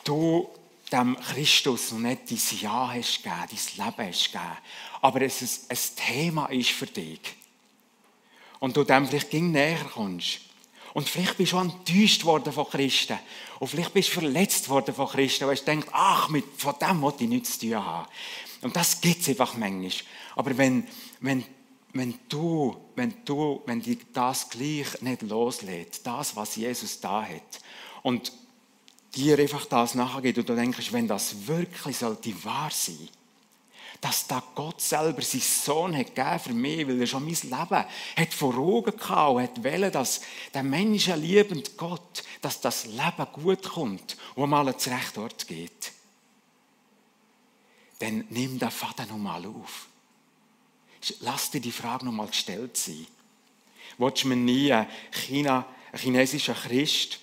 du 0.03 0.49
dem 0.91 1.15
Christus 1.15 1.91
noch 1.91 1.99
nicht 1.99 2.31
dein 2.31 2.59
Ja 2.59 2.91
hast 2.91 3.23
gegeben, 3.23 3.47
dein 3.77 3.85
Leben 3.85 4.09
hast 4.09 4.31
gegeben, 4.31 4.57
aber 5.01 5.21
es 5.21 5.67
ein, 5.69 5.77
Thema 5.95 6.47
ist 6.47 6.71
für 6.71 6.87
dich 6.87 7.21
und 8.59 8.75
du 8.75 8.83
dem 8.83 9.07
vielleicht 9.07 9.31
näher 9.33 9.85
kommst 9.93 10.41
und 10.93 11.07
vielleicht 11.07 11.37
bist 11.37 11.53
du 11.53 11.57
auch 11.57 11.61
enttäuscht 11.61 12.25
worden 12.25 12.51
von 12.51 12.69
Christen 12.69 13.17
und 13.59 13.67
vielleicht 13.67 13.93
bist 13.93 14.09
du 14.09 14.13
verletzt 14.13 14.69
worden 14.69 14.93
von 14.93 15.07
Christen, 15.07 15.47
weil 15.47 15.55
du 15.55 15.63
denkst, 15.63 15.87
ach, 15.91 16.29
mit, 16.29 16.45
von 16.57 16.75
dem 16.81 17.01
wollte 17.01 17.23
ich 17.23 17.29
nichts 17.29 17.59
zu 17.59 17.67
tun 17.67 17.85
haben. 17.85 18.07
Und 18.61 18.75
das 18.75 19.01
gibt 19.01 19.21
es 19.21 19.29
einfach 19.29 19.55
manchmal. 19.55 19.91
Aber 20.35 20.57
wenn, 20.57 20.87
wenn, 21.19 21.43
wenn 21.93 22.19
du, 22.29 22.77
wenn 22.95 23.13
du, 23.25 23.61
wenn 23.65 23.81
dich 23.81 23.99
das 24.13 24.49
gleich 24.49 25.01
nicht 25.01 25.23
loslässt, 25.23 26.05
das, 26.05 26.35
was 26.35 26.55
Jesus 26.55 26.99
da 26.99 27.23
hat, 27.23 27.61
und 28.03 28.31
dir 29.15 29.37
einfach 29.39 29.65
das 29.65 29.95
nachgeht 29.95 30.37
und 30.37 30.47
du 30.47 30.55
denkst, 30.55 30.93
wenn 30.93 31.07
das 31.07 31.47
wirklich 31.47 31.97
sollte 31.97 32.43
wahr 32.43 32.69
sein, 32.71 33.09
dass 34.01 34.25
da 34.25 34.41
Gott 34.55 34.81
selber 34.81 35.21
seinen 35.21 35.41
Sohn 35.41 35.95
hat 35.95 36.15
gegeben 36.15 36.39
für 36.39 36.53
mich, 36.53 36.87
weil 36.87 36.99
er 36.99 37.07
schon 37.07 37.23
mein 37.23 37.33
Leben 37.35 37.85
hat 38.17 38.33
vor 38.33 38.57
Augen 38.57 38.97
gehabt 38.97 39.57
und 39.57 39.63
wollen, 39.63 39.91
dass 39.91 40.21
der 40.55 40.63
menschenliebende 40.63 41.69
Gott, 41.77 42.23
dass 42.41 42.59
das 42.59 42.87
Leben 42.87 43.27
gut 43.31 43.61
kommt 43.61 44.17
und 44.33 44.49
mal 44.49 44.67
ans 44.67 44.87
rechte 44.87 45.21
Ort 45.21 45.47
geht. 45.47 45.91
Dann 47.99 48.25
nimm 48.31 48.57
den 48.57 48.71
Faden 48.71 49.07
nochmal 49.07 49.45
auf. 49.45 49.85
Lass 51.19 51.51
dir 51.51 51.61
die 51.61 51.71
Frage 51.71 52.05
nochmal 52.05 52.27
gestellt 52.27 52.75
sein. 52.75 53.05
Wolltest 53.99 54.23
du 54.23 54.29
mir 54.29 54.35
nie 54.35 54.73
ein, 54.73 54.87
China, 55.11 55.65
ein 55.91 55.99
chinesischer 55.99 56.55
Christ 56.55 57.19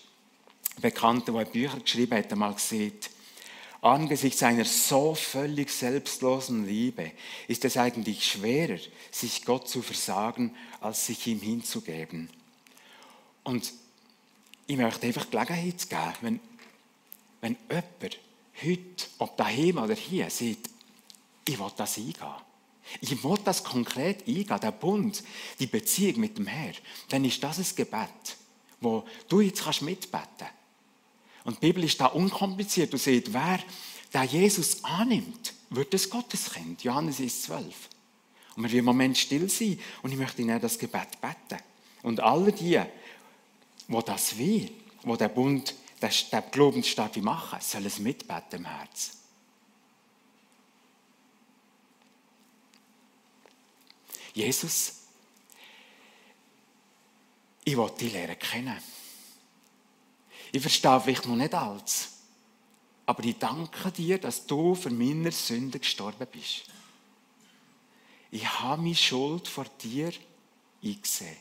Bekannter, 0.80 1.32
der 1.32 1.44
Bücher 1.44 1.80
geschrieben 1.80 2.16
hat, 2.16 2.30
einmal 2.30 2.54
gesagt, 2.54 3.11
angesichts 3.80 4.42
einer 4.42 4.64
so 4.64 5.14
völlig 5.14 5.70
selbstlosen 5.70 6.66
Liebe 6.66 7.12
ist 7.47 7.64
es 7.64 7.76
eigentlich 7.76 8.25
schwerer, 8.25 8.78
sich 9.11 9.44
Gott 9.44 9.68
zu 9.68 9.82
versagen, 9.82 10.54
als 10.80 11.06
sich 11.06 11.26
ihm 11.26 11.40
hinzugeben. 11.40 12.28
Und 13.44 13.73
ich 14.66 14.76
möchte 14.76 15.06
einfach 15.06 15.30
Gelegenheit 15.30 15.88
geben, 15.88 16.12
wenn, 16.20 16.40
wenn 17.40 17.56
jemand 17.70 18.18
heute, 18.62 19.06
ob 19.18 19.37
daheim 19.37 19.78
oder 19.78 19.94
hier, 19.94 20.28
sieht, 20.28 20.68
ich 21.47 21.58
will 21.58 21.73
das 21.76 21.97
eingehen. 21.97 22.35
Ich 23.00 23.23
will 23.23 23.38
das 23.44 23.62
konkret 23.62 24.26
eingehen, 24.26 24.61
der 24.61 24.73
Bund, 24.73 25.23
die 25.58 25.66
Beziehung 25.66 26.20
mit 26.20 26.37
dem 26.37 26.47
Herrn. 26.47 26.75
Dann 27.08 27.25
ist 27.25 27.42
das 27.42 27.58
ein 27.58 27.76
Gebet, 27.76 28.37
wo 28.80 29.04
du 29.28 29.40
jetzt 29.40 29.82
mitbeten 29.82 30.26
kannst. 30.38 30.58
Und 31.49 31.62
die 31.62 31.69
Bibel 31.69 31.85
ist 31.85 31.99
da 31.99 32.09
unkompliziert. 32.09 32.93
Du 32.93 32.99
siehst, 32.99 33.33
wer 33.33 33.59
der 34.12 34.25
Jesus 34.25 34.85
annimmt, 34.85 35.55
wird 35.71 35.95
das 35.95 36.11
Gotteskind. 36.11 36.85
Johannes 36.85 37.21
ist 37.21 37.45
12. 37.45 37.75
Und 38.55 38.64
wir 38.64 38.64
werden 38.64 38.78
im 38.81 38.85
Moment 38.85 39.17
still 39.17 39.49
sein 39.49 39.81
und 40.02 40.12
ich 40.12 40.19
möchte 40.19 40.43
Ihnen 40.43 40.61
das 40.61 40.78
Gebet 40.78 41.19
beten. 41.23 41.62
Und 42.02 42.21
alle 42.21 42.52
die, 42.52 42.78
die 43.88 44.00
das 44.05 44.37
will, 44.37 44.71
die 45.02 45.17
den 45.17 45.33
Bund, 45.33 45.75
den 46.02 46.43
Glaubensstab 46.50 47.17
machen, 47.17 47.61
sollen 47.62 47.87
es 47.87 47.99
mitbeten 47.99 48.59
im 48.59 48.67
Herzen. 48.67 49.12
Jesus, 54.35 54.93
ich 57.64 57.75
will 57.75 57.90
dich 57.99 58.12
lernen 58.12 58.38
kennen. 58.38 58.98
Ich 60.52 60.61
verstehe 60.61 61.00
vielleicht 61.00 61.26
noch 61.26 61.37
nicht 61.37 61.55
alles. 61.55 62.19
Aber 63.07 63.25
ich 63.25 63.38
danke 63.38 63.90
dir, 63.90 64.19
dass 64.19 64.47
du 64.47 64.75
für 64.75 64.90
meine 64.90 65.33
Sünden 65.33 65.81
gestorben 65.81 66.26
bist. 66.31 66.64
Ich 68.31 68.47
habe 68.47 68.83
meine 68.83 68.95
Schuld 68.95 69.49
vor 69.49 69.64
dir 69.83 70.12
eingesehen. 70.83 71.37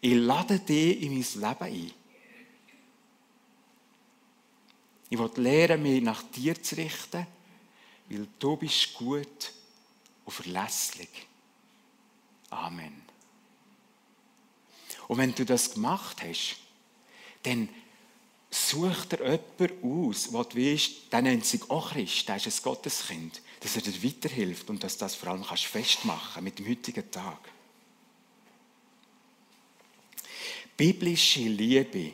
Ich 0.00 0.14
lade 0.14 0.58
dich 0.60 1.02
in 1.02 1.14
mein 1.14 1.22
Leben 1.22 1.64
ein. 1.64 1.92
Ich 5.10 5.18
will 5.18 5.30
lernen, 5.36 5.82
mich 5.82 6.02
nach 6.02 6.22
dir 6.22 6.60
zu 6.62 6.76
richten, 6.76 7.26
weil 8.08 8.28
du 8.38 8.56
bist 8.56 8.94
gut 8.94 9.52
und 10.24 10.32
verlässlich. 10.32 11.26
Amen. 12.50 13.02
Und 15.08 15.18
wenn 15.18 15.34
du 15.34 15.44
das 15.44 15.72
gemacht 15.72 16.22
hast, 16.22 16.56
dann 17.48 17.68
sucht 18.50 19.14
er 19.14 19.32
jemanden 19.32 20.08
aus, 20.08 20.32
wo 20.32 20.42
du 20.42 20.56
weißt, 20.56 21.12
der 21.12 21.22
nennt 21.22 21.44
sich 21.44 21.70
auch 21.70 21.92
Christ, 21.92 22.28
der 22.28 22.36
ist 22.36 22.46
ein 22.46 22.62
Gotteskind, 22.62 23.42
dass 23.60 23.76
er 23.76 23.82
dir 23.82 24.02
weiterhilft 24.02 24.70
und 24.70 24.82
dass 24.82 24.96
du 24.96 25.04
das 25.04 25.14
vor 25.14 25.30
allem 25.30 25.44
kannst 25.44 25.64
festmachen 25.64 26.44
mit 26.44 26.58
dem 26.58 26.68
heutigen 26.68 27.10
Tag. 27.10 27.38
Biblische 30.76 31.40
Liebe 31.40 32.12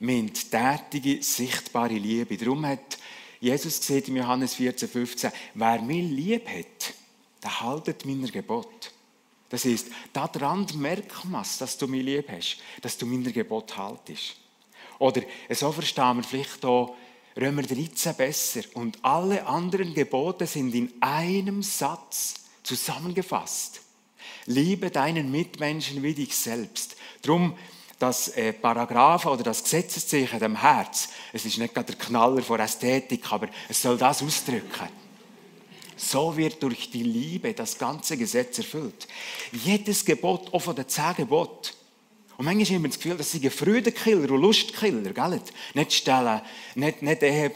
meint 0.00 0.50
tätige, 0.50 1.22
sichtbare 1.22 1.94
Liebe. 1.94 2.36
Darum 2.36 2.66
hat 2.66 2.98
Jesus 3.40 3.80
gesagt 3.80 4.08
in 4.08 4.16
Johannes 4.16 4.54
14, 4.54 4.88
15, 4.88 5.30
wer 5.54 5.80
mich 5.80 6.10
lieb 6.10 6.48
hat, 6.48 6.94
der 7.42 7.60
haltet 7.60 8.04
meiner 8.04 8.28
Gebot. 8.28 8.92
Das 9.52 9.66
heißt, 9.66 9.88
daran 10.14 10.66
merkt 10.76 11.26
man 11.26 11.44
dass 11.58 11.76
du 11.76 11.86
mich 11.86 12.02
lieb 12.02 12.26
hast, 12.30 12.56
dass 12.80 12.96
du 12.96 13.04
meiner 13.04 13.30
Gebot 13.30 13.76
haltest. 13.76 14.36
Oder 14.98 15.20
so 15.50 15.70
verstehen 15.70 16.16
wir 16.16 16.22
vielleicht 16.22 16.64
auch 16.64 16.96
Römer 17.38 17.60
13 17.60 18.14
besser. 18.14 18.62
Und 18.72 18.98
alle 19.04 19.46
anderen 19.46 19.92
Gebote 19.92 20.46
sind 20.46 20.74
in 20.74 20.90
einem 21.02 21.62
Satz 21.62 22.46
zusammengefasst. 22.62 23.82
Liebe 24.46 24.90
deinen 24.90 25.30
Mitmenschen 25.30 26.02
wie 26.02 26.14
dich 26.14 26.34
selbst. 26.34 26.96
Drum 27.20 27.54
das 27.98 28.28
äh, 28.28 28.54
Paragraph 28.54 29.26
oder 29.26 29.42
das 29.42 29.62
Gesetzeszeichen 29.62 30.40
dem 30.40 30.56
Herz, 30.56 31.10
es 31.34 31.44
ist 31.44 31.58
nicht 31.58 31.74
gerade 31.74 31.92
der 31.92 32.06
Knaller 32.06 32.40
vor 32.40 32.58
Ästhetik, 32.58 33.30
aber 33.30 33.48
es 33.68 33.82
soll 33.82 33.98
das 33.98 34.22
ausdrücken. 34.22 35.01
So 36.02 36.36
wird 36.36 36.60
durch 36.62 36.90
die 36.90 37.04
Liebe 37.04 37.54
das 37.54 37.78
ganze 37.78 38.16
Gesetz 38.16 38.58
erfüllt. 38.58 39.06
Jedes 39.52 40.04
Gebot, 40.04 40.52
auch 40.52 40.60
von 40.60 40.74
den 40.74 40.88
zehn 40.88 41.14
Geboten. 41.16 41.70
Und 42.36 42.44
manchmal 42.46 42.76
haben 42.76 42.82
wir 42.82 42.88
das 42.88 42.98
Gefühl, 42.98 43.16
das 43.16 43.30
sind 43.30 43.52
Freudenkiller 43.52 44.30
und 44.32 44.40
Lustkiller, 44.40 45.12
gell? 45.12 45.40
Nicht 45.74 45.92
stellen, 45.92 46.40
nicht, 46.74 47.02
nicht 47.02 47.22
Ehe 47.22 47.52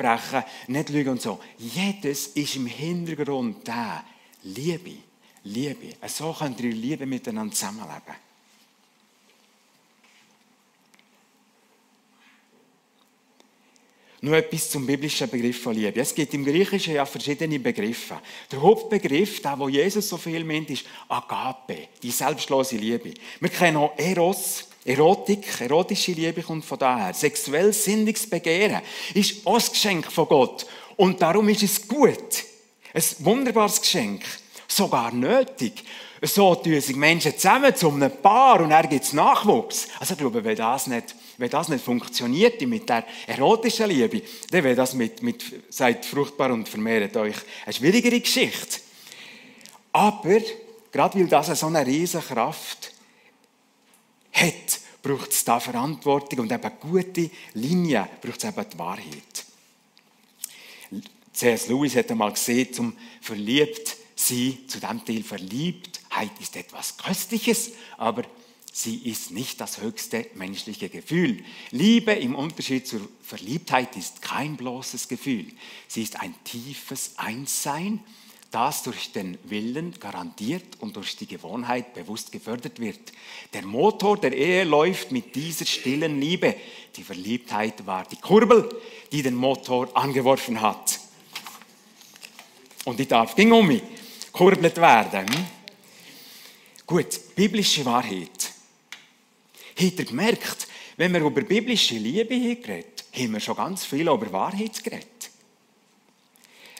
nicht 0.68 0.88
lügen 0.90 1.10
und 1.10 1.22
so. 1.22 1.40
Jedes 1.58 2.28
ist 2.28 2.54
im 2.54 2.66
Hintergrund 2.66 3.66
da. 3.66 4.04
Liebe, 4.44 4.98
Liebe. 5.42 5.96
So 6.06 6.32
könnt 6.32 6.60
ihr 6.60 6.72
Liebe 6.72 7.04
miteinander 7.04 7.52
zusammenleben. 7.52 8.25
Nur 14.22 14.36
etwas 14.36 14.70
zum 14.70 14.86
biblischen 14.86 15.28
Begriff 15.28 15.62
von 15.62 15.74
Liebe. 15.74 16.00
Es 16.00 16.14
gibt 16.14 16.32
im 16.32 16.44
Griechischen 16.44 16.94
ja 16.94 17.04
verschiedene 17.04 17.58
Begriffe. 17.58 18.18
Der 18.50 18.62
Hauptbegriff, 18.62 19.42
der, 19.42 19.58
wo 19.58 19.68
Jesus 19.68 20.08
so 20.08 20.16
viel 20.16 20.42
meint, 20.42 20.70
ist 20.70 20.86
Agape, 21.08 21.88
die 22.02 22.10
selbstlose 22.10 22.76
Liebe. 22.76 23.12
Wir 23.40 23.48
kennen 23.50 23.76
auch 23.76 23.92
Eros, 23.98 24.68
Erotik, 24.86 25.60
erotische 25.60 26.12
Liebe 26.12 26.42
kommt 26.42 26.64
von 26.64 26.78
daher. 26.78 27.12
Sexuelles 27.12 27.84
Sündigungsbegehren 27.84 28.80
ist 29.14 29.46
auch 29.46 29.58
ein 29.58 29.72
Geschenk 29.72 30.10
von 30.10 30.28
Gott. 30.28 30.66
Und 30.96 31.20
darum 31.20 31.48
ist 31.48 31.64
es 31.64 31.86
gut. 31.86 32.44
Ein 32.94 33.02
wunderbares 33.18 33.80
Geschenk. 33.80 34.24
Sogar 34.68 35.12
nötig. 35.12 35.84
So 36.22 36.54
tun 36.54 36.80
sich 36.80 36.96
Menschen 36.96 37.36
zusammen 37.36 37.74
zu 37.74 37.90
einem 37.90 38.10
Paar 38.10 38.60
und 38.60 38.70
er 38.70 38.86
gibt 38.86 39.04
es 39.04 39.12
Nachwuchs. 39.12 39.88
Also 39.98 40.14
ich 40.14 40.18
glaube, 40.18 40.42
wenn 40.42 40.56
das 40.56 40.86
nicht, 40.86 41.14
wenn 41.38 41.50
das 41.50 41.68
nicht 41.68 41.84
funktioniert 41.84 42.60
mit 42.62 42.88
der 42.88 43.04
erotischen 43.26 43.88
Liebe, 43.88 44.22
dann 44.50 44.64
wäre 44.64 44.74
das 44.74 44.94
mit, 44.94 45.22
mit 45.22 45.44
seid 45.68 46.04
fruchtbar 46.04 46.52
und 46.52 46.68
vermehrt 46.68 47.16
euch 47.16 47.36
eine 47.64 47.72
schwierigere 47.72 48.20
Geschichte. 48.20 48.80
Aber, 49.92 50.40
gerade 50.92 51.18
weil 51.18 51.26
das 51.26 51.58
so 51.58 51.66
eine 51.66 51.86
riesige 51.86 52.22
Kraft 52.22 52.92
hat, 54.32 54.80
braucht 55.02 55.30
es 55.30 55.44
da 55.44 55.60
Verantwortung 55.60 56.40
und 56.40 56.52
eben 56.52 56.72
gute 56.80 57.30
Linien, 57.54 58.06
braucht 58.20 58.42
es 58.42 58.44
eben 58.44 58.70
die 58.70 58.78
Wahrheit. 58.78 59.44
C.S. 61.32 61.68
Lewis 61.68 61.94
hat 61.96 62.10
einmal 62.10 62.32
gesehen, 62.32 62.72
zum 62.72 62.96
verliebt 63.20 63.96
sein, 64.14 64.58
zu 64.66 64.80
dem 64.80 65.04
Teil 65.04 65.22
Verliebtheit 65.22 66.30
ist 66.40 66.56
etwas 66.56 66.96
Köstliches, 66.96 67.72
aber 67.98 68.24
sie 68.76 68.96
ist 69.08 69.30
nicht 69.30 69.58
das 69.62 69.80
höchste 69.80 70.26
menschliche 70.34 70.90
Gefühl. 70.90 71.42
Liebe 71.70 72.12
im 72.12 72.34
Unterschied 72.34 72.86
zur 72.86 73.00
Verliebtheit 73.22 73.96
ist 73.96 74.20
kein 74.20 74.58
bloßes 74.58 75.08
Gefühl. 75.08 75.46
Sie 75.88 76.02
ist 76.02 76.20
ein 76.20 76.34
tiefes 76.44 77.12
Einssein, 77.16 78.00
das 78.50 78.82
durch 78.82 79.12
den 79.12 79.38
Willen 79.44 79.94
garantiert 79.98 80.78
und 80.80 80.94
durch 80.94 81.16
die 81.16 81.26
Gewohnheit 81.26 81.94
bewusst 81.94 82.30
gefördert 82.32 82.78
wird. 82.78 83.00
Der 83.54 83.62
Motor 83.62 84.18
der 84.18 84.36
Ehe 84.36 84.64
läuft 84.64 85.10
mit 85.10 85.34
dieser 85.34 85.64
stillen 85.64 86.20
Liebe. 86.20 86.54
Die 86.96 87.02
Verliebtheit 87.02 87.86
war 87.86 88.04
die 88.04 88.16
Kurbel, 88.16 88.68
die 89.10 89.22
den 89.22 89.36
Motor 89.36 89.88
angeworfen 89.96 90.60
hat. 90.60 91.00
Und 92.84 93.00
ich 93.00 93.08
darf 93.08 93.34
ging 93.34 93.52
um 93.52 93.66
mich 93.66 93.82
kurbelt 94.32 94.76
werden. 94.76 95.26
Gut, 96.86 97.34
biblische 97.34 97.84
Wahrheit. 97.84 98.35
Habt 99.78 99.98
ihr 99.98 100.04
gemerkt, 100.04 100.68
wenn 100.96 101.12
wir 101.12 101.20
über 101.20 101.42
biblische 101.42 101.96
Liebe 101.96 102.56
geredet 102.56 102.96
haben 103.16 103.32
wir 103.32 103.40
schon 103.40 103.56
ganz 103.56 103.84
viel 103.84 104.08
über 104.08 104.32
Wahrheit 104.32 104.82
geredet. 104.82 105.30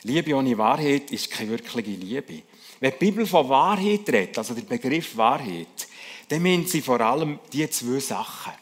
Liebe 0.03 0.35
ohne 0.35 0.57
Wahrheit 0.57 1.11
ist 1.11 1.31
keine 1.31 1.51
wirkliche 1.51 1.91
Liebe. 1.91 2.43
Wenn 2.79 2.91
die 2.91 2.97
Bibel 2.97 3.25
von 3.25 3.49
Wahrheit 3.49 4.07
redet, 4.07 4.37
also 4.37 4.53
der 4.53 4.61
Begriff 4.61 5.17
Wahrheit, 5.17 5.87
dann 6.29 6.43
meint 6.43 6.69
sie 6.69 6.81
vor 6.81 7.01
allem 7.01 7.39
die 7.51 7.67
zwei 7.69 7.99
Sachen. 7.99 8.53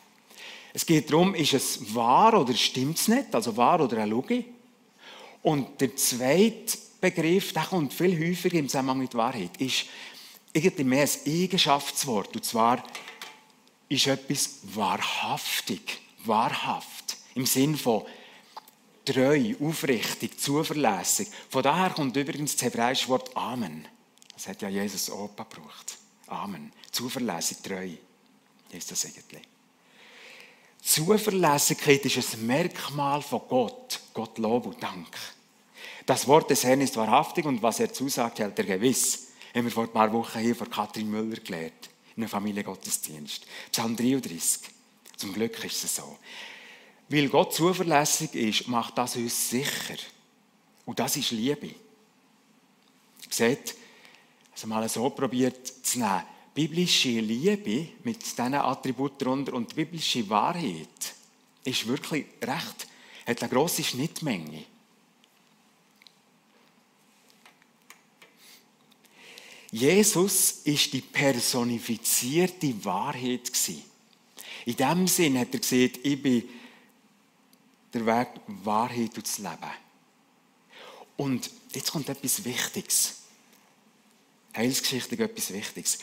Es 0.73 0.85
geht 0.85 1.11
darum, 1.11 1.35
ist 1.35 1.53
es 1.53 1.93
wahr 1.93 2.39
oder 2.39 2.53
stimmt 2.53 2.97
es 2.97 3.07
nicht, 3.07 3.33
also 3.35 3.55
wahr 3.57 3.81
oder 3.81 3.97
eine 3.97 4.11
Lüge. 4.11 4.45
Und 5.41 5.79
der 5.79 5.95
zweite 5.95 6.77
Begriff, 6.99 7.53
der 7.53 7.63
kommt 7.63 7.93
viel 7.93 8.17
häufiger 8.17 8.57
im 8.57 8.67
Zusammenhang 8.67 8.99
mit 8.99 9.15
Wahrheit, 9.15 9.51
ist 9.59 9.85
irgendwie 10.53 10.83
mehr 10.83 11.03
ein 11.03 11.31
Eigenschaftswort. 11.31 12.35
Und 12.35 12.45
zwar 12.45 12.83
ist 13.89 14.07
etwas 14.07 14.59
wahrhaftig, 14.63 15.99
wahrhaft, 16.23 17.17
im 17.35 17.45
Sinn 17.45 17.77
von 17.77 18.03
treu, 19.05 19.53
aufrichtig, 19.61 20.39
zuverlässig. 20.39 21.27
Von 21.49 21.63
daher 21.63 21.91
kommt 21.91 22.15
übrigens 22.17 22.53
das 22.53 22.63
hebräische 22.63 23.07
Wort 23.09 23.35
Amen. 23.35 23.87
Das 24.33 24.47
hat 24.47 24.61
ja 24.61 24.69
Jesus 24.69 25.09
auch 25.09 25.35
gebraucht. 25.35 25.97
Amen. 26.27 26.71
Zuverlässig, 26.91 27.59
treu. 27.59 27.89
Ist 28.71 28.91
das 28.91 29.05
eigentlich. 29.05 29.43
Zuverlässigkeit 30.81 32.03
ist 32.05 32.33
ein 32.33 32.45
Merkmal 32.45 33.21
von 33.21 33.41
Gott. 33.47 34.01
Gott 34.13 34.37
Lob 34.37 34.65
und 34.65 34.81
Dank. 34.81 35.17
Das 36.05 36.27
Wort 36.27 36.49
des 36.49 36.63
Herrn 36.63 36.81
ist 36.81 36.95
wahrhaftig 36.97 37.45
und 37.45 37.61
was 37.61 37.79
er 37.79 37.91
zusagt, 37.91 38.39
hält 38.39 38.57
er 38.59 38.65
gewiss. 38.65 39.27
Haben 39.53 39.65
wir 39.65 39.71
vor 39.71 39.85
ein 39.85 39.91
paar 39.91 40.11
Wochen 40.13 40.39
hier 40.39 40.55
von 40.55 40.69
Katrin 40.69 41.09
Müller 41.09 41.37
gelernt, 41.37 41.89
in 42.15 42.23
einem 42.23 42.29
Familiengottesdienst. 42.29 43.45
Psalm 43.71 43.95
33. 43.95 44.69
Zum 45.17 45.33
Glück 45.33 45.63
ist 45.63 45.83
es 45.83 45.95
so. 45.95 46.17
Weil 47.09 47.29
Gott 47.29 47.53
zuverlässig 47.53 48.33
ist, 48.35 48.67
macht 48.67 48.97
das 48.97 49.15
uns 49.15 49.49
sicher. 49.49 49.95
Und 50.85 50.99
das 50.99 51.15
ist 51.17 51.31
Liebe. 51.31 51.71
Seht, 53.29 53.75
also 54.51 54.67
mal 54.67 54.87
so 54.87 55.09
probiert 55.09 55.67
zu 55.67 55.99
nehmen. 55.99 56.23
Biblische 56.53 57.19
Liebe 57.19 57.89
mit 58.03 58.21
diesen 58.21 58.53
Attributen 58.53 59.17
darunter 59.19 59.53
und 59.53 59.75
biblische 59.75 60.27
Wahrheit 60.29 61.13
ist 61.65 61.85
wirklich 61.85 62.25
recht, 62.41 62.87
hat 63.25 63.41
eine 63.41 63.49
grosse 63.49 63.83
Schnittmenge. 63.83 64.63
Jesus 69.71 70.61
ist 70.63 70.93
die 70.93 71.01
personifizierte 71.01 72.85
Wahrheit 72.85 73.51
In 74.65 74.75
dem 74.75 75.07
Sinn 75.07 75.37
hat 75.39 75.53
er 75.53 75.59
gesagt, 75.59 75.99
ich 76.03 76.21
bin 76.21 76.43
der 77.93 78.05
Weg, 78.05 78.27
Wahrheit 78.47 79.15
und 79.15 79.25
das 79.25 79.37
Leben. 79.37 79.71
Und 81.17 81.49
jetzt 81.73 81.91
kommt 81.91 82.09
etwas 82.09 82.43
Wichtiges. 82.43 83.21
Heilsgeschichtlich 84.55 85.19
etwas 85.19 85.53
Wichtiges. 85.53 85.99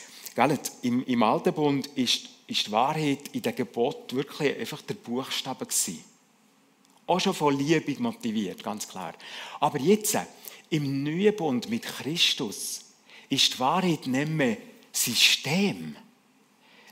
Im, 0.81 1.05
Im 1.05 1.23
Alten 1.23 1.53
Bund 1.53 1.87
ist, 1.95 2.29
ist 2.47 2.67
die 2.67 2.71
Wahrheit 2.71 3.27
in 3.33 3.41
der 3.41 3.53
Gebot 3.53 4.13
wirklich 4.13 4.57
einfach 4.57 4.81
der 4.81 4.95
Buchstabe 4.95 5.65
gewesen. 5.65 6.03
Auch 7.05 7.19
schon 7.19 7.33
von 7.33 7.57
Liebe 7.57 8.01
motiviert, 8.01 8.63
ganz 8.63 8.87
klar. 8.87 9.13
Aber 9.59 9.79
jetzt, 9.79 10.17
im 10.69 11.03
Neuen 11.03 11.35
Bund 11.35 11.69
mit 11.69 11.83
Christus, 11.83 12.81
ist 13.29 13.53
die 13.53 13.59
Wahrheit 13.59 14.07
nicht 14.07 14.29
mehr 14.29 14.57
System, 14.91 15.95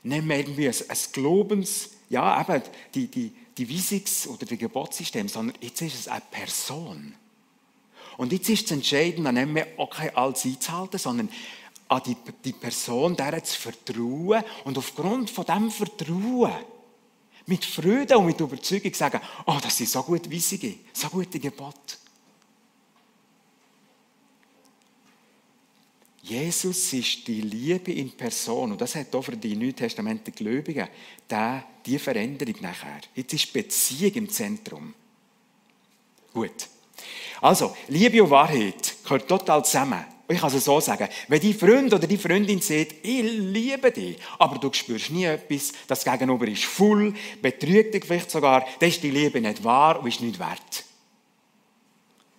nicht 0.03 0.25
mehr 0.25 0.39
irgendwie 0.39 0.67
ein, 0.67 0.75
ein 0.87 0.97
Glaubens, 1.11 1.91
ja, 2.09 2.41
eben 2.41 2.63
die, 2.93 3.07
die, 3.07 3.33
die 3.57 3.67
Weisungs- 3.67 4.27
oder 4.27 4.45
die 4.45 4.57
Gebotssystem, 4.57 5.27
sondern 5.29 5.57
jetzt 5.61 5.81
ist 5.81 5.95
es 5.95 6.07
eine 6.07 6.23
Person. 6.31 7.13
Und 8.17 8.33
jetzt 8.33 8.49
ist 8.49 8.65
es 8.65 8.71
entscheidend, 8.71 9.33
nicht 9.33 9.47
mehr 9.47 9.67
okay, 9.77 10.11
alles 10.13 10.45
einzuhalten, 10.45 10.99
sondern 10.99 11.29
an 11.87 12.01
die, 12.05 12.15
die 12.43 12.53
Person, 12.53 13.15
der 13.15 13.43
zu 13.43 13.59
vertrauen 13.59 14.43
und 14.63 14.77
aufgrund 14.77 15.29
von 15.29 15.45
dem 15.45 15.69
Vertrauen 15.69 16.53
mit 17.45 17.65
Freude 17.65 18.17
und 18.17 18.27
mit 18.27 18.39
Überzeugung 18.39 18.93
sagen, 18.93 19.19
oh, 19.45 19.57
das 19.61 19.77
sind 19.77 19.89
so 19.89 20.01
gute 20.03 20.31
Weisungen, 20.31 20.79
so 20.93 21.09
gute 21.09 21.39
Gebote. 21.39 21.97
Jesus 26.23 26.93
ist 26.93 27.27
die 27.27 27.41
Liebe 27.41 27.91
in 27.91 28.11
Person. 28.11 28.71
Und 28.71 28.81
das 28.81 28.95
hat 28.95 29.13
auch 29.15 29.23
für 29.23 29.35
die 29.35 29.55
Neutestamenten 29.55 30.33
Gläubigen 30.33 30.87
die 31.85 31.99
Veränderung 31.99 32.55
nachher. 32.61 33.01
Jetzt 33.15 33.33
ist 33.33 33.51
Beziehung 33.51 34.13
im 34.13 34.29
Zentrum. 34.29 34.93
Gut. 36.33 36.67
Also, 37.41 37.75
Liebe 37.87 38.23
und 38.23 38.29
Wahrheit 38.29 38.95
gehört 39.03 39.27
total 39.27 39.65
zusammen. 39.65 40.05
Ich 40.27 40.39
kann 40.39 40.55
es 40.55 40.63
so 40.63 40.79
sagen. 40.79 41.09
Wenn 41.27 41.41
die 41.41 41.53
Freund 41.53 41.93
oder 41.93 42.07
die 42.07 42.17
Freundin 42.17 42.61
sagt, 42.61 42.95
ich 43.03 43.23
liebe 43.23 43.91
dich, 43.91 44.17
aber 44.39 44.59
du 44.59 44.71
spürst 44.71 45.09
nie 45.09 45.25
etwas, 45.25 45.73
das 45.87 46.05
Gegenüber 46.05 46.47
ist 46.47 46.63
voll, 46.63 47.13
betrügt 47.41 47.93
dich 47.93 48.05
vielleicht 48.05 48.31
sogar, 48.31 48.65
dann 48.79 48.89
ist 48.89 49.03
die 49.03 49.11
Liebe 49.11 49.41
nicht 49.41 49.63
wahr 49.63 49.99
und 49.99 50.07
ist 50.07 50.21
nicht 50.21 50.39
wert. 50.39 50.85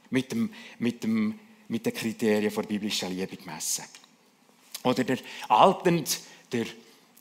Mit 0.08 0.32
dem, 0.32 0.50
mit 0.78 1.04
dem 1.04 1.38
mit 1.72 1.86
den 1.86 1.94
Kriterien 1.94 2.52
der 2.54 2.62
biblischen 2.64 3.08
Liebe 3.08 3.34
gemessen. 3.34 3.84
Oder 4.84 5.04
der 5.04 5.18
Altend, 5.48 6.20
der 6.52 6.66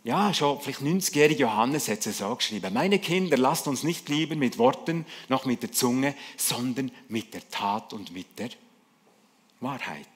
ja, 0.03 0.33
schon 0.33 0.59
vielleicht 0.59 0.81
90-jährige 0.81 1.43
Johannes 1.43 1.87
hat 1.87 2.05
es 2.05 2.17
so 2.17 2.35
geschrieben. 2.35 2.73
Meine 2.73 2.99
Kinder, 2.99 3.37
lasst 3.37 3.67
uns 3.67 3.83
nicht 3.83 4.09
lieben 4.09 4.39
mit 4.39 4.57
Worten 4.57 5.05
noch 5.29 5.45
mit 5.45 5.63
der 5.63 5.71
Zunge, 5.71 6.15
sondern 6.35 6.91
mit 7.07 7.33
der 7.33 7.49
Tat 7.49 7.93
und 7.93 8.11
mit 8.11 8.37
der 8.39 8.49
Wahrheit. 9.61 10.07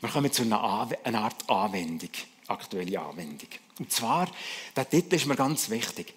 Wir 0.00 0.08
kommen 0.08 0.32
zu 0.32 0.42
einer, 0.42 0.60
Art 0.60 1.50
Anwendung, 1.50 2.10
aktuelle 2.46 3.00
Anwendung. 3.00 3.48
Und 3.78 3.92
zwar, 3.92 4.30
der 4.74 4.88
Titel 4.88 5.16
ist 5.16 5.26
mir 5.26 5.36
ganz 5.36 5.68
wichtig. 5.68 6.14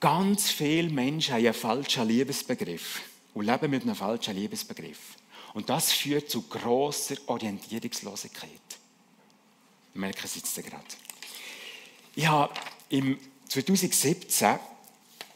Ganz 0.00 0.50
viele 0.50 0.88
Menschen 0.90 1.34
haben 1.34 1.44
einen 1.44 1.54
falschen 1.54 2.08
Liebesbegriff 2.08 3.02
und 3.34 3.46
leben 3.46 3.70
mit 3.70 3.82
einem 3.82 3.94
falschen 3.94 4.36
Liebesbegriff. 4.36 5.16
Und 5.52 5.68
das 5.68 5.92
führt 5.92 6.30
zu 6.30 6.42
großer 6.42 7.16
Orientierungslosigkeit. 7.26 8.50
Wir 9.92 10.00
merken 10.00 10.22
es 10.24 10.34
jetzt 10.36 10.54
gerade. 10.56 10.84
Ich 12.16 12.26
habe 12.26 12.52
im 12.88 13.18
2017 13.48 14.58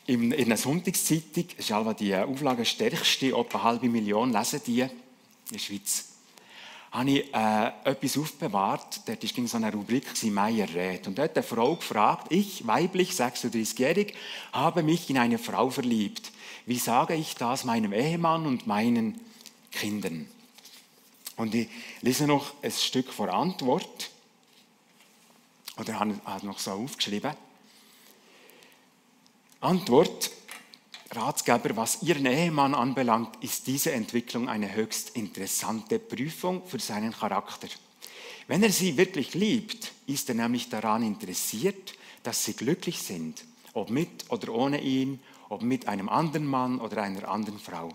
in 0.07 0.33
einer 0.33 0.57
Sonntagszeitung, 0.57 1.45
das 1.57 1.71
ist 1.71 2.01
die 2.01 2.17
Auflage 2.17 2.65
stärkste, 2.65 3.27
etwa 3.27 3.59
eine 3.59 3.63
halbe 3.63 3.89
Million 3.89 4.33
lesen 4.33 4.61
die 4.67 4.81
in 4.81 4.91
der 5.53 5.59
Schweiz, 5.59 6.07
habe 6.91 7.11
ich 7.11 7.35
äh, 7.35 7.73
etwas 7.85 8.17
aufbewahrt. 8.17 9.03
Dort 9.07 9.39
war 9.39 9.47
so 9.47 9.57
eine 9.59 9.73
Rubrik, 9.73 10.07
Meier 10.25 10.69
rät. 10.75 11.07
Und 11.07 11.19
dort 11.19 11.31
hat 11.31 11.37
eine 11.37 11.43
Frau 11.43 11.77
gefragt, 11.77 12.29
ich, 12.31 12.67
weiblich, 12.67 13.11
36-jährig, 13.11 14.15
habe 14.53 14.83
mich 14.83 15.11
in 15.11 15.19
eine 15.19 15.39
Frau 15.39 15.69
verliebt. 15.69 16.33
Wie 16.69 16.79
sage 16.79 17.15
ich 17.15 17.35
das 17.35 17.65
meinem 17.65 17.95
Ehemann 17.95 18.45
und 18.45 18.67
meinen 18.67 19.19
Kindern? 19.73 20.29
Und 21.37 21.55
ich 21.55 21.67
lese 22.03 22.27
noch 22.27 22.63
ein 22.63 22.71
Stück 22.71 23.11
vor 23.11 23.33
Antwort. 23.33 24.11
Oder 25.79 25.99
habe 25.99 26.47
noch 26.47 26.59
so 26.59 26.73
aufgeschrieben. 26.73 27.33
Antwort, 29.61 30.31
Ratgeber, 31.11 31.75
was 31.75 32.03
Ihren 32.03 32.27
Ehemann 32.27 32.75
anbelangt, 32.75 33.43
ist 33.43 33.67
diese 33.67 33.93
Entwicklung 33.93 34.51
eine 34.51 34.75
höchst 34.75 35.17
interessante 35.17 35.99
Prüfung 35.99 36.67
für 36.67 36.81
seinen 36.81 37.13
Charakter. 37.13 37.69
Wenn 38.47 38.63
er 38.63 38.73
Sie 38.73 38.99
wirklich 38.99 39.33
liebt, 39.33 39.93
ist 40.07 40.29
er 40.29 40.35
nämlich 40.35 40.69
daran 40.69 41.03
interessiert, 41.03 41.95
dass 42.23 42.45
Sie 42.45 42.53
glücklich 42.53 42.99
sind, 42.99 43.43
ob 43.73 43.89
mit 43.89 44.31
oder 44.31 44.53
ohne 44.53 44.83
ihn, 44.83 45.19
ob 45.49 45.63
mit 45.63 45.89
einem 45.89 46.09
anderen 46.09 46.47
Mann 46.47 46.81
oder 46.81 47.03
einer 47.03 47.29
anderen 47.29 47.59
Frau. 47.59 47.91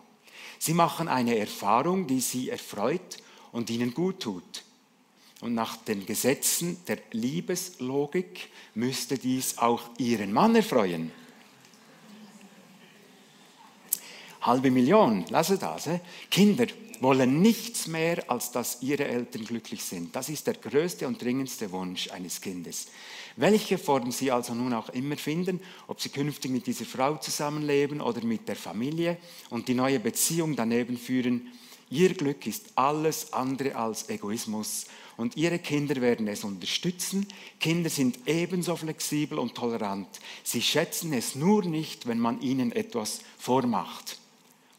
Sie 0.60 0.74
machen 0.74 1.08
eine 1.08 1.38
Erfahrung, 1.38 2.08
die 2.08 2.22
Sie 2.22 2.50
erfreut 2.50 3.18
und 3.52 3.70
Ihnen 3.70 3.94
gut 3.94 4.22
tut. 4.22 4.64
Und 5.42 5.54
nach 5.54 5.78
den 5.78 6.06
Gesetzen 6.06 6.78
der 6.88 7.00
Liebeslogik 7.12 8.50
müsste 8.76 9.18
dies 9.18 9.58
auch 9.58 9.82
Ihren 9.98 10.32
Mann 10.32 10.56
erfreuen. 10.56 11.12
halbe 14.46 14.72
Million, 14.72 15.26
lasse 15.30 15.58
das. 15.58 15.88
Eh? 15.88 16.00
Kinder 16.30 16.68
wollen 17.00 17.42
nichts 17.42 17.88
mehr, 17.88 18.30
als 18.30 18.52
dass 18.52 18.82
ihre 18.82 19.06
Eltern 19.06 19.46
glücklich 19.46 19.84
sind. 19.84 20.16
Das 20.16 20.30
ist 20.30 20.48
der 20.48 20.56
größte 20.56 21.08
und 21.08 21.22
dringendste 21.22 21.72
Wunsch 21.72 22.10
eines 22.12 22.40
Kindes. 22.40 22.88
Welche 23.36 23.78
Form 23.78 24.12
sie 24.12 24.32
also 24.32 24.54
nun 24.54 24.74
auch 24.74 24.90
immer 24.90 25.18
finden, 25.18 25.60
ob 25.88 26.00
sie 26.00 26.10
künftig 26.10 26.52
mit 26.52 26.68
dieser 26.68 26.86
Frau 26.86 27.18
zusammenleben 27.18 28.00
oder 28.02 28.24
mit 28.24 28.48
der 28.48 28.56
Familie 28.56 29.18
und 29.50 29.68
die 29.68 29.74
neue 29.74 30.00
Beziehung 30.00 30.56
daneben 30.56 30.98
führen, 30.98 31.52
ihr 31.90 32.14
Glück 32.14 32.46
ist 32.46 32.74
alles 32.76 33.34
andere 33.34 33.76
als 33.76 34.10
Egoismus 34.10 34.86
und 35.18 35.38
ihre 35.38 35.60
Kinder 35.60 36.00
werden 36.02 36.28
es 36.28 36.44
unterstützen. 36.44 37.28
Kinder 37.60 37.90
sind 37.90 38.20
ebenso 38.28 38.76
flexibel 38.76 39.40
und 39.40 39.56
tolerant. 39.56 40.08
Sie 40.44 40.62
schätzen 40.62 41.14
es 41.14 41.36
nur 41.36 41.64
nicht, 41.64 42.08
wenn 42.08 42.20
man 42.20 42.42
ihnen 42.42 42.72
etwas 42.72 43.22
vormacht. 43.38 44.20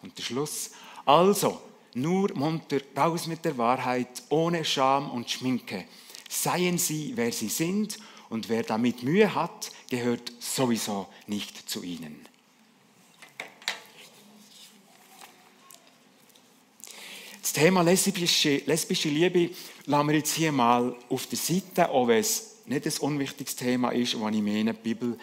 Und 0.03 0.17
der 0.19 0.23
Schluss. 0.23 0.71
Also, 1.07 1.61
nur 1.95 2.35
munter 2.35 2.81
raus 2.97 3.27
mit 3.27 3.45
der 3.45 3.57
Wahrheit, 3.59 4.23
ohne 4.29 4.64
Scham 4.64 5.11
und 5.11 5.31
Schminke. 5.31 5.85
Seien 6.29 6.79
Sie, 6.79 7.12
wer 7.14 7.31
Sie 7.31 7.49
sind, 7.49 7.99
und 8.35 8.49
wer 8.49 8.64
damit 8.64 9.05
Mühe 9.05 9.33
hat, 9.33 9.70
gehört 9.88 10.33
sowieso 10.40 11.07
nicht 11.29 11.70
zu 11.70 11.85
Ihnen. 11.85 12.27
Das 17.40 17.53
Thema 17.53 17.83
lesbische, 17.83 18.57
lesbische 18.66 19.09
Liebe 19.09 19.51
lassen 19.87 20.09
wir 20.09 20.16
jetzt 20.16 20.35
hier 20.35 20.51
mal 20.51 20.97
auf 21.09 21.29
der 21.29 21.38
Seite, 21.38 21.88
auch 21.88 22.09
wenn 22.09 22.18
es 22.18 22.57
nicht 22.66 22.85
ein 22.85 22.99
unwichtiges 22.99 23.55
Thema 23.55 23.90
ist, 23.90 24.18
wo 24.18 24.29
ich 24.29 24.42
meine, 24.42 24.75
die 24.75 24.83
Bibel 24.83 25.16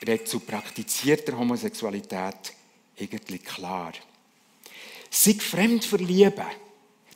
redet 0.00 0.26
zu 0.26 0.40
praktizierter 0.40 1.36
Homosexualität 1.36 2.54
irgendwie 2.96 3.40
klar. 3.40 3.92
Sich 5.10 5.42
fremd 5.42 5.84
verlieben, 5.84 6.46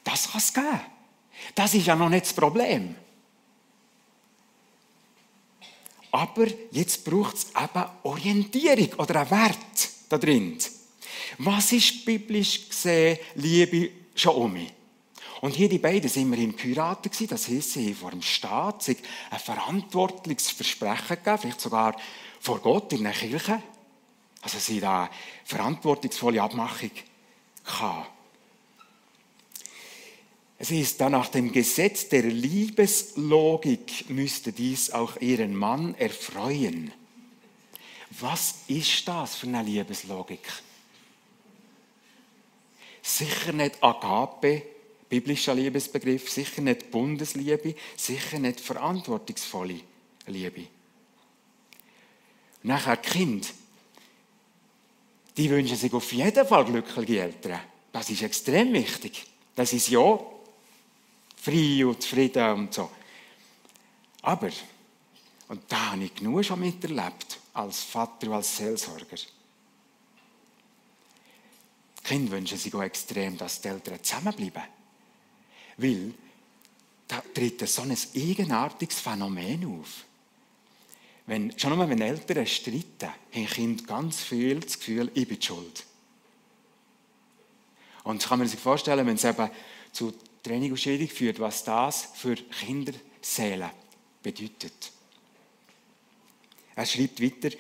das 0.05 0.31
kann 0.31 0.41
es 0.43 0.53
geben. 0.53 0.81
Das 1.55 1.73
ist 1.73 1.87
ja 1.87 1.97
noch 1.97 2.11
nicht 2.11 2.27
das 2.27 2.35
Problem. 2.35 2.97
Aber 6.13 6.47
jetzt 6.71 7.05
braucht 7.05 7.37
es 7.37 7.47
eben 7.49 7.85
Orientierung 8.03 8.93
oder 8.99 9.21
einen 9.21 9.31
Wert 9.31 9.91
da 10.09 10.19
drin. 10.19 10.59
Was 11.39 11.73
ist 11.73 12.05
biblisch 12.05 12.69
gesehen 12.69 13.19
Liebe 13.35 13.91
schon 14.15 14.37
um 14.37 14.53
mich? 14.53 14.73
Und 15.41 15.57
hier 15.57 15.69
die 15.69 15.79
beiden 15.79 16.09
sind 16.09 16.23
immerhin 16.23 16.55
geheiratet 16.55 17.13
gewesen. 17.13 17.31
Das 17.31 17.49
heisst, 17.49 17.73
sie 17.73 17.89
haben 17.89 17.97
vor 17.97 18.11
dem 18.13 18.23
Staat 18.23 18.83
sich 18.83 18.99
ein 19.31 19.41
verantwortliches 19.41 20.51
Versprechen 20.51 21.17
gegeben, 21.17 21.39
vielleicht 21.39 21.61
sogar 21.61 21.97
vor 22.41 22.61
Gott 22.61 22.93
in 22.93 23.03
der 23.03 23.13
Kirche. 23.13 23.61
Also 24.43 24.59
sie 24.59 24.81
da 24.81 25.11
verantwortungsvolle 25.45 26.43
Abmachung 26.43 26.91
gehabt. 27.65 28.11
Es 30.63 30.71
ist 30.71 31.01
dann 31.01 31.11
nach 31.11 31.27
dem 31.27 31.51
Gesetz 31.51 32.09
der 32.09 32.23
Liebeslogik 32.23 34.09
müsste 34.09 34.53
dies 34.53 34.93
auch 34.93 35.17
ihren 35.17 35.57
Mann 35.57 35.97
erfreuen. 35.97 36.93
Was 38.11 38.61
ist 38.69 39.09
das 39.09 39.35
für 39.35 39.49
eine 39.49 39.65
Liebeslogik? 39.65 40.47
Sicher 43.03 43.53
nicht 43.53 43.83
Agape, 43.83 44.63
biblischer 45.09 45.53
Liebesbegriff, 45.53 46.31
sicher 46.31 46.63
nicht 46.63 46.93
Bundesliebe, 46.93 47.75
sicher 47.97 48.39
nicht 48.39 48.61
verantwortungsvolle 48.61 49.81
Liebe. 50.29 50.69
Nachher 52.63 52.99
Kind 52.99 53.53
die 55.37 55.51
wünschen 55.51 55.77
sich 55.77 55.93
auf 55.93 56.13
jeden 56.13 56.47
Fall 56.47 56.65
glückliche 56.67 57.21
Eltern. 57.21 57.59
Das 57.91 58.11
ist 58.11 58.23
extrem 58.23 58.73
wichtig. 58.73 59.25
Das 59.57 59.73
ist 59.73 59.89
ja 59.89 60.21
frei 61.43 61.85
und 61.85 62.01
zufrieden 62.01 62.53
und 62.53 62.73
so. 62.73 62.91
Aber, 64.23 64.51
und 65.49 65.61
da 65.69 65.93
habe 65.93 66.05
ich 66.05 66.15
genug 66.15 66.45
schon 66.45 66.61
miterlebt, 66.61 67.41
als 67.53 67.83
Vater 67.83 68.29
und 68.29 68.35
als 68.35 68.57
Seelsorger. 68.57 69.17
Die 71.99 72.03
Kinder 72.05 72.33
wünschen 72.33 72.59
sich 72.59 72.73
auch 72.75 72.83
extrem, 72.83 73.37
dass 73.37 73.61
die 73.61 73.69
Eltern 73.69 74.03
zusammenbleiben. 74.03 74.63
Weil 75.77 76.15
da 77.09 77.23
tritt 77.35 77.69
so 77.69 77.83
ein 77.83 77.97
eigenartiges 78.15 79.01
Phänomen 79.01 79.81
auf. 79.81 80.05
Wenn, 81.27 81.57
schon 81.59 81.73
einmal, 81.73 81.89
wenn 81.89 82.01
Eltern 82.01 82.47
streiten, 82.47 83.09
haben 83.33 83.47
Kinder 83.47 83.83
ganz 83.85 84.21
viel 84.21 84.61
das 84.61 84.79
Gefühl, 84.79 85.11
ich 85.15 85.27
bin 85.27 85.43
schuld. 85.43 85.85
Und 88.05 88.23
das 88.23 88.29
kann 88.29 88.39
man 88.39 88.49
sich 88.49 88.59
vorstellen, 88.59 89.07
wenn 89.07 89.15
es 89.17 89.25
eben 89.25 89.51
zu 89.93 90.13
Training 90.43 90.73
und 90.73 90.79
Scheidung 90.79 91.09
führt, 91.09 91.39
was 91.39 91.65
das 91.65 92.09
für 92.15 92.35
Kinderseelen 92.35 93.71
bedeutet. 94.23 94.93
Er 96.75 96.87
schreibt 96.87 97.23
weiter, 97.23 97.55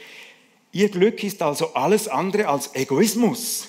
Ihr 0.73 0.89
Glück 0.89 1.23
ist 1.23 1.43
also 1.43 1.75
alles 1.75 2.09
andere 2.09 2.49
als 2.49 2.75
Egoismus. 2.75 3.69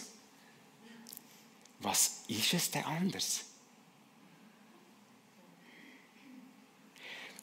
Was 1.80 2.22
ist 2.30 2.54
es 2.54 2.72
denn 2.72 2.86
anders? 2.86 3.42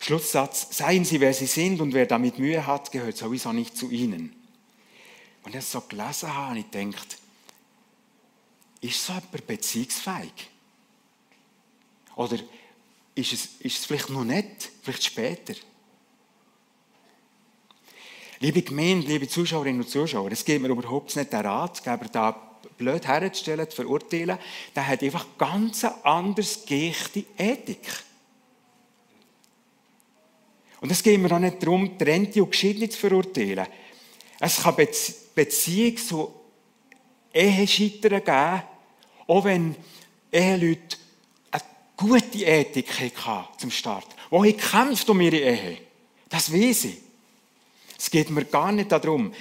Schlusssatz, 0.00 0.78
seien 0.78 1.04
Sie, 1.04 1.20
wer 1.20 1.35
Sie 1.35 1.46
sind 1.46 1.83
und 1.83 1.92
wer 1.92 2.06
damit 2.06 2.38
Mühe 2.38 2.66
hat, 2.66 2.90
gehört 2.90 3.18
sowieso 3.18 3.52
nicht 3.52 3.76
zu 3.76 3.90
Ihnen. 3.90 4.35
Und 5.42 5.54
ich 5.54 5.64
so 5.64 5.83
gelesen 5.83 6.35
habe, 6.35 6.59
ich 6.59 6.70
gedacht, 6.70 7.18
ist 8.80 9.04
so 9.04 9.12
jemand 9.12 9.46
beziehungsfähig? 9.46 10.50
Oder 12.20 12.37
ist 13.14 13.33
es, 13.33 13.48
ist 13.61 13.78
es 13.78 13.87
vielleicht 13.87 14.11
noch 14.11 14.24
nicht, 14.24 14.70
vielleicht 14.83 15.04
später? 15.04 15.54
Liebe 18.40 18.61
Gemeinde, 18.61 19.06
liebe 19.06 19.26
Zuschauerinnen 19.26 19.80
und 19.80 19.88
Zuschauer, 19.88 20.30
es 20.30 20.44
geht 20.44 20.61
mir 20.61 20.68
überhaupt 20.68 21.16
nicht 21.16 21.33
der 21.33 21.42
Ratgeber, 21.42 22.04
da 22.12 22.33
blöd 22.76 23.06
herzustellen, 23.06 23.70
zu 23.70 23.76
verurteilen. 23.76 24.38
Der 24.76 24.87
hat 24.87 25.02
einfach 25.02 25.26
ganz 25.38 25.83
anders 25.85 26.66
geechte 26.66 27.24
Ethik. 27.38 27.88
Und 30.83 30.92
es 30.92 31.02
geht 31.02 31.18
mir 31.18 31.33
auch 31.33 31.38
nicht 31.38 31.62
darum, 31.62 31.96
Trennte 31.96 32.42
und 32.42 32.50
Geschiedene 32.50 32.90
zu 32.90 32.98
verurteilen. 32.98 33.66
Es 34.38 34.62
kann 34.62 34.74
Beziehungs- 34.74 36.06
zu 36.06 36.35
Ehescheitern 37.33 38.22
geben, 38.22 38.62
auch 39.26 39.44
wenn 39.44 39.74
Eheleute 40.30 40.98
gute 42.00 42.44
Ethik 42.44 42.88
hatten 43.26 43.58
zum 43.58 43.70
Start. 43.70 44.06
Die 44.32 44.52
kämpft 44.54 45.08
um 45.10 45.20
ihre 45.20 45.36
Ehe. 45.36 45.78
Das 46.28 46.52
weiß 46.52 46.84
ich. 46.84 46.96
Es 47.98 48.10
geht 48.10 48.30
mir 48.30 48.46
gar 48.46 48.72
nicht 48.72 48.90
darum. 48.90 49.32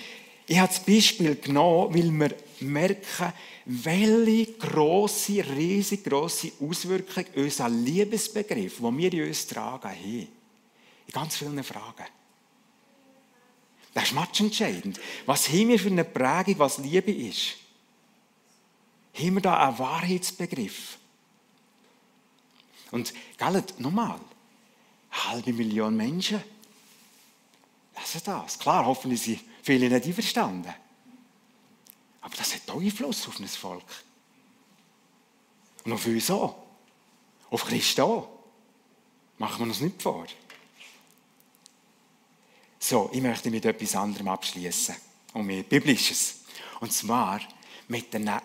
Ich 0.45 0.57
habe 0.57 0.67
das 0.67 0.83
Beispiel 0.83 1.35
genommen, 1.35 1.93
weil 1.93 2.11
wir 2.11 2.35
merken, 2.67 3.33
welche 3.65 4.53
grosse, 4.53 5.45
riesig 5.55 6.03
grosse 6.03 6.51
Auswirkung 6.59 7.25
unser 7.35 7.69
Liebesbegriff, 7.69 8.77
den 8.77 8.97
wir 8.97 9.13
in 9.13 9.27
uns 9.27 9.47
tragen, 9.47 9.89
haben. 9.89 10.27
In 11.07 11.13
ganz 11.13 11.37
vielen 11.37 11.63
Fragen. 11.63 12.05
Das 13.93 14.05
ist 14.05 14.13
matchentscheidend. 14.13 14.99
Was 15.25 15.47
haben 15.49 15.69
wir 15.69 15.79
für 15.79 15.89
eine 15.89 16.03
Prägung, 16.03 16.59
was 16.59 16.79
Liebe 16.79 17.11
ist? 17.11 17.55
Haben 19.13 19.35
wir 19.35 19.41
da 19.41 19.67
einen 19.67 19.79
Wahrheitsbegriff? 19.79 20.97
Und, 22.91 23.13
gell, 23.37 23.63
nochmal, 23.77 24.19
halbe 25.11 25.53
Million 25.53 25.95
Menschen 25.95 26.43
lesen 27.97 28.21
das. 28.25 28.57
Klar, 28.57 28.85
hoffentlich 28.85 29.21
sind 29.21 29.41
viele 29.61 29.89
nicht 29.89 30.05
einverstanden. 30.05 30.73
Aber 32.21 32.35
das 32.35 32.53
hat 32.55 32.69
Einfluss 32.69 33.27
auf 33.27 33.39
ein 33.39 33.47
Volk. 33.47 33.83
Und 35.83 35.93
auf 35.93 36.05
uns 36.05 36.29
auch. 36.29 36.55
Auf 37.49 37.65
Christen 37.65 38.01
auch. 38.01 38.29
Machen 39.37 39.59
wir 39.59 39.67
uns 39.67 39.79
nicht 39.79 40.01
vor. 40.01 40.27
So, 42.77 43.09
ich 43.13 43.21
möchte 43.21 43.49
mit 43.49 43.65
etwas 43.65 43.95
anderem 43.95 44.27
abschließen. 44.27 44.95
Und 45.33 45.45
mit 45.45 45.69
Biblisches. 45.69 46.41
Und 46.79 46.91
zwar 46.91 47.39
mit 47.87 48.13
der 48.13 48.41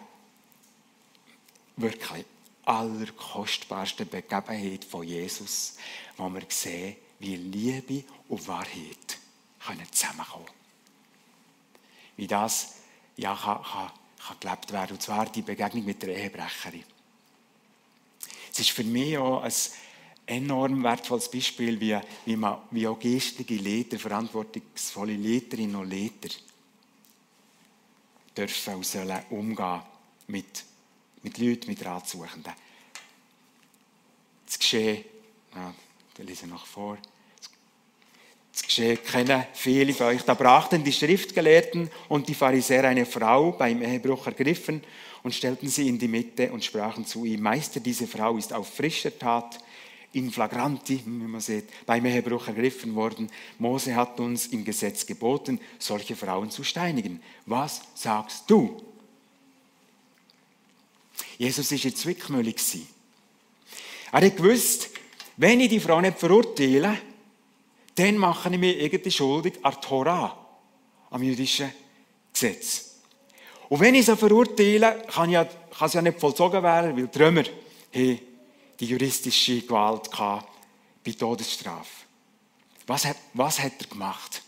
wirklich 1.76 2.24
allerkostbarsten 2.66 4.08
Begebenheit 4.08 4.84
von 4.84 5.06
Jesus, 5.06 5.76
wo 6.16 6.28
wir 6.28 6.42
sehen, 6.48 6.96
wie 7.18 7.36
Liebe 7.36 8.04
und 8.28 8.46
Wahrheit 8.48 9.18
können 9.64 9.86
zusammenkommen. 9.90 10.46
Wie 12.16 12.26
das 12.26 12.74
ja, 13.16 13.34
kann, 13.34 13.62
kann, 13.62 13.90
kann 14.26 14.36
gelebt 14.40 14.72
werden. 14.72 14.92
Und 14.92 15.02
zwar 15.02 15.26
die 15.26 15.42
Begegnung 15.42 15.84
mit 15.84 16.02
der 16.02 16.16
Ehebrecherin. 16.16 16.84
Es 18.52 18.60
ist 18.60 18.70
für 18.70 18.84
mich 18.84 19.18
auch 19.18 19.42
ein 19.42 19.52
enorm 20.26 20.82
wertvolles 20.82 21.30
Beispiel, 21.30 21.80
wie, 21.80 21.98
wie, 22.24 22.36
man, 22.36 22.58
wie 22.70 22.86
auch 22.86 22.98
geistige 22.98 23.56
Leiter, 23.56 23.98
verantwortungsvolle 23.98 25.16
Leiterinnen 25.16 25.76
und 25.76 25.90
Leiter 25.90 26.34
dürfen 28.36 28.74
und 28.74 28.86
sollen 28.86 29.22
umgehen 29.30 29.82
mit, 30.28 30.64
mit 31.24 31.38
Leuten, 31.38 31.68
mit 31.68 31.84
Ratsuchenden. 31.84 32.52
Das 34.46 34.58
Geschehen, 34.58 35.04
ja, 35.54 35.74
da 36.14 36.22
lese 36.22 36.44
ich 36.44 36.50
noch 36.50 36.66
vor, 36.66 36.98
das 38.52 38.62
Geschehen 38.62 38.98
kennen 39.02 39.44
viele 39.52 39.92
von 39.92 40.06
euch. 40.06 40.22
Da 40.22 40.34
brachten 40.34 40.84
die 40.84 40.92
Schriftgelehrten 40.92 41.90
und 42.08 42.28
die 42.28 42.34
Pharisäer 42.34 42.84
eine 42.84 43.04
Frau 43.04 43.50
beim 43.50 43.82
Ehebruch 43.82 44.26
ergriffen 44.26 44.80
und 45.24 45.34
stellten 45.34 45.68
sie 45.68 45.88
in 45.88 45.98
die 45.98 46.06
Mitte 46.06 46.52
und 46.52 46.62
sprachen 46.62 47.04
zu 47.04 47.24
ihm, 47.24 47.42
Meister, 47.42 47.80
diese 47.80 48.06
Frau 48.06 48.36
ist 48.36 48.52
auf 48.52 48.72
frischer 48.72 49.18
Tat 49.18 49.58
in 50.12 50.30
flagranti, 50.30 51.02
wie 51.04 51.10
man 51.10 51.40
sieht, 51.40 51.64
beim 51.84 52.06
Ehebruch 52.06 52.46
ergriffen 52.46 52.94
worden. 52.94 53.28
Mose 53.58 53.96
hat 53.96 54.20
uns 54.20 54.46
im 54.46 54.64
Gesetz 54.64 55.04
geboten, 55.04 55.58
solche 55.80 56.14
Frauen 56.14 56.50
zu 56.50 56.62
steinigen. 56.62 57.20
Was 57.46 57.80
sagst 57.94 58.44
du? 58.48 58.93
Jesus 61.38 61.70
war 61.70 61.84
in 61.84 61.96
Zwickmühle. 61.96 62.54
Er 64.12 64.20
hat 64.20 64.36
gewusst, 64.36 64.90
wenn 65.36 65.60
ich 65.60 65.68
die 65.68 65.80
Frau 65.80 66.00
nicht 66.00 66.18
verurteile, 66.18 66.98
dann 67.96 68.18
mache 68.18 68.50
ich 68.50 68.58
mich 68.58 68.80
irgendwie 68.80 69.10
schuldig 69.10 69.54
an 69.62 69.80
Torah, 69.80 70.36
am 71.10 71.22
jüdischen 71.22 71.72
Gesetz. 72.32 72.96
Und 73.68 73.80
wenn 73.80 73.94
ich 73.94 74.06
sie 74.06 74.16
verurteile, 74.16 75.02
kann, 75.08 75.30
ja, 75.30 75.44
kann 75.44 75.88
es 75.88 75.94
ja 75.94 76.02
nicht 76.02 76.20
vollzogen 76.20 76.62
werden, 76.62 76.96
weil 76.96 77.08
die 77.08 77.18
Römer 77.18 77.42
die 77.92 78.86
juristische 78.86 79.62
Gewalt 79.62 80.10
bei 80.10 81.12
Todesstrafe. 81.12 82.04
Was 82.86 83.04
hat, 83.04 83.16
was 83.32 83.58
hat 83.58 83.72
er 83.80 83.86
gemacht? 83.86 84.42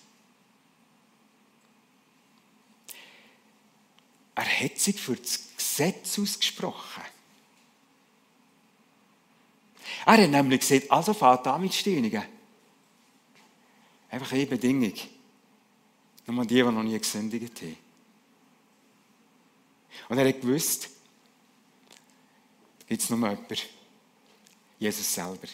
Er 4.34 4.44
hat 4.44 4.78
sich 4.78 5.00
für 5.00 5.16
das 5.16 5.45
Gesetz 5.76 6.18
ausgesprochen. 6.18 7.02
Er 10.06 10.12
hat 10.16 10.30
nämlich 10.30 10.60
gesagt, 10.60 10.90
also 10.90 11.12
fahrt 11.12 11.46
an 11.46 11.60
mit 11.60 11.74
Steinigen. 11.74 12.22
Einfach 14.08 14.32
eine 14.32 14.46
Bedingung. 14.46 14.94
Nur 16.26 16.46
die, 16.46 16.54
die 16.54 16.62
noch 16.62 16.82
nie 16.82 16.98
gesündigt 16.98 17.60
haben. 17.60 17.76
Und 20.08 20.18
er 20.18 20.28
hat 20.28 20.40
gewusst, 20.40 20.88
gibt 22.86 23.02
es 23.02 23.10
nur 23.10 23.18
jemanden, 23.18 23.56
Jesus 24.78 25.14
selber. 25.14 25.48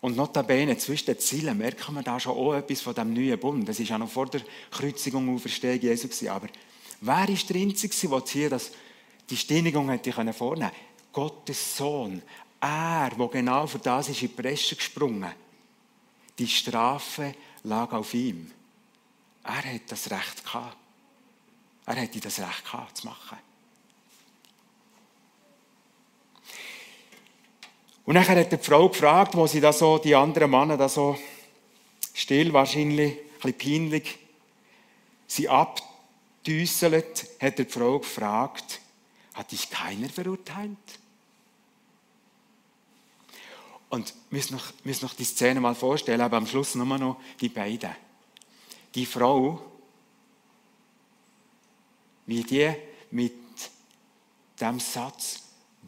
Und 0.00 0.16
notabene, 0.16 0.78
zwischen 0.78 1.06
den 1.06 1.18
Zielen 1.18 1.58
merken 1.58 1.94
wir 1.94 2.02
da 2.02 2.20
schon 2.20 2.36
auch 2.36 2.54
etwas 2.54 2.80
von 2.80 2.94
dem 2.94 3.12
neuen 3.12 3.38
Bund. 3.40 3.68
Das 3.68 3.80
war 3.80 3.86
ja 3.86 3.98
noch 3.98 4.10
vor 4.10 4.26
der 4.26 4.42
Kreuzigung 4.70 5.28
und 5.28 5.40
Verstehung 5.40 5.80
Jesu. 5.80 6.08
Aber 6.28 6.48
wer 7.00 7.28
ist 7.28 7.48
der 7.48 7.56
Einzige, 7.56 8.08
der 8.08 8.22
hier 8.26 8.50
das, 8.50 8.70
die 9.28 9.36
Steinigung 9.36 9.88
hätte 9.90 10.12
vornehmen 10.12 10.34
können? 10.38 10.70
Gottes 11.12 11.76
Sohn. 11.76 12.22
Er, 12.60 13.10
der 13.10 13.28
genau 13.28 13.66
für 13.66 13.78
das 13.78 14.08
ist 14.08 14.22
in 14.22 14.28
die 14.28 14.42
Bresche 14.42 14.76
gesprungen. 14.76 15.32
Die 16.38 16.46
Strafe 16.46 17.34
lag 17.64 17.92
auf 17.92 18.14
ihm. 18.14 18.50
Er 19.44 19.74
hat 19.74 19.82
das 19.88 20.10
Recht 20.10 20.44
gehabt. 20.44 20.76
Er 21.86 21.94
hätte 21.94 22.20
das 22.20 22.38
Recht 22.38 22.64
gehabt, 22.64 22.98
zu 22.98 23.06
machen. 23.06 23.38
Und 28.04 28.14
dann 28.14 28.26
hat 28.26 28.52
die 28.52 28.58
Frau 28.58 28.88
gefragt, 28.88 29.36
wo 29.36 29.46
sie 29.46 29.60
da 29.60 29.72
so, 29.72 29.98
die 29.98 30.14
anderen 30.14 30.50
Männer 30.50 30.76
da 30.76 30.88
so 30.88 31.18
still 32.14 32.52
wahrscheinlich, 32.52 33.12
ein 33.12 33.52
bisschen 33.52 33.58
peinlich, 33.58 34.18
sie 35.26 35.48
abdüsselt, 36.48 37.26
hat 37.40 37.58
die 37.58 37.64
Frau 37.64 37.98
gefragt, 37.98 38.80
hat 39.34 39.52
dich 39.52 39.68
keiner 39.68 40.08
verurteilt? 40.08 40.78
Und 43.90 44.14
noch, 44.30 44.72
müssen 44.84 45.04
noch 45.04 45.14
die 45.14 45.24
Szene 45.24 45.60
mal 45.60 45.74
vorstellen, 45.74 46.20
aber 46.20 46.36
am 46.38 46.46
Schluss 46.46 46.74
nur 46.74 46.86
noch 46.98 47.20
die 47.40 47.48
beiden. 47.48 47.90
Die 48.94 49.06
Frau, 49.06 49.62
wie 52.26 52.42
die 52.42 52.72
mit 53.10 53.34
dem 54.60 54.80
Satz 54.80 55.42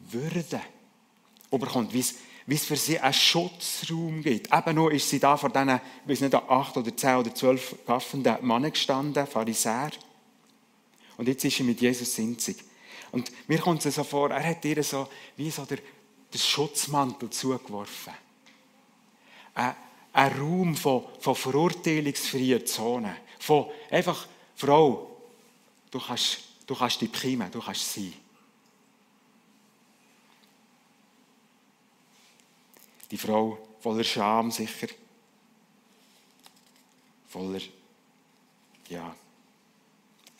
Würde 0.09 0.61
überkommt, 1.51 1.93
wie 1.93 1.99
es, 1.99 2.15
wie 2.47 2.55
es 2.55 2.65
für 2.65 2.75
sie 2.75 2.99
einen 2.99 3.13
Schutzraum 3.13 4.23
gibt. 4.23 4.51
Eben 4.51 4.75
nur 4.75 4.91
ist 4.91 5.09
sie 5.09 5.19
da 5.19 5.37
vor 5.37 5.49
diesen, 5.49 5.69
ich 6.05 6.09
weiß 6.09 6.21
nicht, 6.21 6.33
acht 6.33 6.77
oder 6.77 6.95
zehn 6.95 7.17
oder 7.17 7.35
zwölf 7.35 7.75
gaffenden 7.85 8.37
Männern 8.41 8.71
gestanden, 8.71 9.27
Pharisäer. 9.27 9.91
Und 11.21 11.27
jetzt 11.27 11.45
ist 11.45 11.55
sie 11.55 11.61
mit 11.61 11.79
Jesus 11.79 12.15
sinzig. 12.15 12.57
Und 13.11 13.31
mir 13.47 13.59
kommt 13.59 13.85
es 13.85 13.93
so 13.93 14.03
vor, 14.03 14.31
er 14.31 14.43
hat 14.43 14.65
ihr 14.65 14.83
so, 14.83 15.07
wie 15.37 15.51
so 15.51 15.65
der, 15.65 15.77
der 16.33 16.39
Schutzmantel 16.39 17.29
zugeworfen. 17.29 18.11
Ein, 19.53 19.75
ein 20.13 20.39
Raum 20.39 20.75
von, 20.75 21.03
von 21.19 21.35
verurteilungsfreien 21.35 22.65
Zonen. 22.65 23.15
Von 23.37 23.67
einfach, 23.91 24.27
Frau, 24.55 25.15
du 25.91 25.99
kannst, 25.99 26.39
du 26.65 26.73
kannst 26.73 26.99
dich 26.99 27.11
bekommen, 27.11 27.51
du 27.51 27.61
kannst 27.61 27.93
sein. 27.93 28.13
Die 33.11 33.17
Frau 33.19 33.59
voller 33.79 34.03
Scham 34.03 34.49
sicher. 34.49 34.87
Voller, 37.29 37.61
ja, 38.89 39.15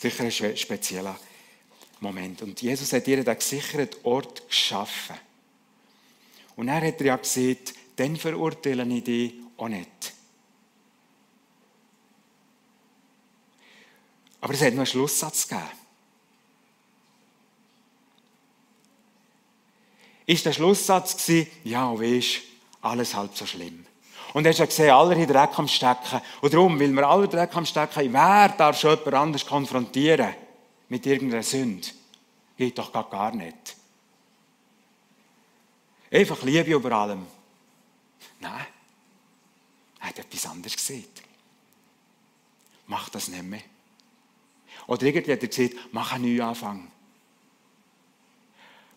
sicher 0.02 0.24
ein 0.24 0.58
spezieller 0.58 1.20
Moment. 2.00 2.42
Und 2.42 2.62
Jesus 2.62 2.92
hat 2.94 3.08
ihr 3.08 3.24
den 3.24 3.36
gesicherten 3.36 4.00
Ort 4.04 4.48
geschaffen. 4.48 5.16
Und 6.56 6.68
er 6.68 6.86
hat 6.86 7.00
ja 7.02 7.16
gesagt, 7.16 7.74
dann 7.96 8.18
verurteile 8.18 8.84
ich 8.84 9.04
dich 9.04 9.34
auch 9.58 9.68
nicht. 9.68 10.14
Aber 14.42 14.54
es 14.54 14.62
hat 14.62 14.74
noch 14.74 14.80
einen 14.80 14.86
Schlusssatz 14.88 15.48
gegeben. 15.48 15.70
Ist 20.26 20.46
der 20.46 20.54
Schlusssatz 20.54 21.16
gewesen, 21.18 21.52
ja, 21.64 22.00
weisst, 22.00 22.42
alles 22.82 23.14
halb 23.14 23.36
so 23.36 23.46
schlimm. 23.46 23.86
Und 24.34 24.46
er 24.46 24.54
hat 24.54 24.70
gesehen, 24.70 24.92
alle 24.92 25.16
haben 25.16 25.28
Dreck 25.28 25.60
am 25.60 25.68
Stecken. 25.68 26.22
Und 26.42 26.54
darum, 26.54 26.80
weil 26.80 26.92
wir 26.92 27.08
alle 27.08 27.28
Dreck 27.28 27.56
am 27.56 27.66
Stecken 27.66 27.96
haben, 27.96 28.14
wer 28.14 28.50
darf 28.50 28.80
schon 28.80 28.98
jemand 28.98 29.14
anders 29.14 29.46
konfrontieren 29.46 30.34
mit 30.90 31.06
irgendeiner 31.06 31.44
Sünde? 31.44 31.88
Geht 32.58 32.78
doch 32.78 32.92
gar, 32.92 33.36
nicht. 33.36 33.76
Einfach 36.12 36.42
Liebe 36.44 36.72
über 36.72 36.92
allem. 36.92 37.26
Nein, 38.40 38.66
er 40.00 40.08
hat 40.08 40.20
etwas 40.20 40.46
anderes 40.46 40.76
gesehen. 40.76 41.06
Mach 42.88 43.10
das 43.10 43.28
nicht 43.28 43.44
mehr. 43.44 43.62
Oder 44.88 45.04
irgendwie 45.04 45.32
hat 45.32 45.42
er 45.42 45.48
gesagt, 45.48 45.76
mach 45.92 46.12
einen 46.14 46.26
neuen 46.26 46.42
Anfang. 46.42 46.92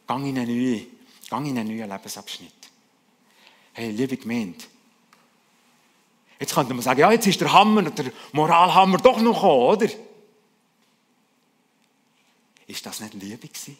Gang 0.06 0.26
in 0.26 0.38
einen 0.38 0.46
neuen, 0.46 0.86
in 1.30 1.58
einen 1.58 1.76
neuen 1.76 1.88
Lebensabschnitt. 1.88 2.52
Hey, 3.72 3.90
liebe 3.90 4.16
Gemeinde, 4.16 4.64
jetzt 6.38 6.54
könnte 6.54 6.74
man 6.74 6.82
sagen, 6.82 7.00
ja, 7.00 7.12
jetzt 7.12 7.26
ist 7.26 7.40
der 7.40 7.52
Hammer, 7.52 7.82
der 7.82 8.12
Moralhammer 8.32 8.98
doch 8.98 9.20
noch 9.20 9.34
gekommen, 9.34 9.62
oder? 9.62 9.88
Ist 12.66 12.86
das 12.86 13.00
nicht 13.00 13.14
Liebe 13.14 13.48
gewesen? 13.48 13.76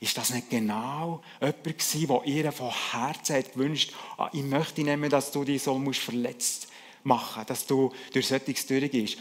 Ist 0.00 0.16
das 0.16 0.30
nicht 0.30 0.48
genau 0.48 1.22
jemand 1.40 1.64
gewesen, 1.64 2.08
der 2.08 2.24
ihr 2.24 2.52
von 2.52 2.70
Herzen 2.90 3.36
hat 3.36 3.52
gewünscht, 3.52 3.92
ah, 4.16 4.30
ich 4.32 4.42
möchte 4.42 4.82
nicht 4.82 5.12
dass 5.12 5.30
du 5.30 5.44
dich 5.44 5.62
so 5.62 5.78
musst 5.78 6.00
verletzt 6.00 6.68
machen 7.02 7.44
dass 7.46 7.66
du 7.66 7.92
durch 8.12 8.28
solches 8.28 8.66
durchgehst. 8.66 9.18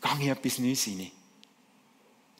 Gang 0.00 0.20
in 0.20 0.28
etwas 0.28 0.58
Neues 0.58 0.86
rein. 0.86 1.10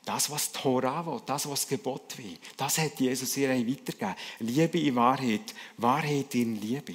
Das, 0.05 0.31
was 0.31 0.53
die 0.53 0.59
Torah 0.59 1.07
will, 1.07 1.21
das, 1.25 1.49
was 1.49 1.67
Gebot 1.67 2.19
will, 2.19 2.37
das 2.57 2.79
hat 2.79 3.01
Jesus 3.01 3.37
ihr 3.37 3.49
weitergegeben. 3.49 4.15
Liebe 4.41 4.79
in 4.79 4.97
Wahrheit, 4.97 5.55
Wahrheit 5.79 6.35
in 6.35 6.61
Liebe. 6.61 6.95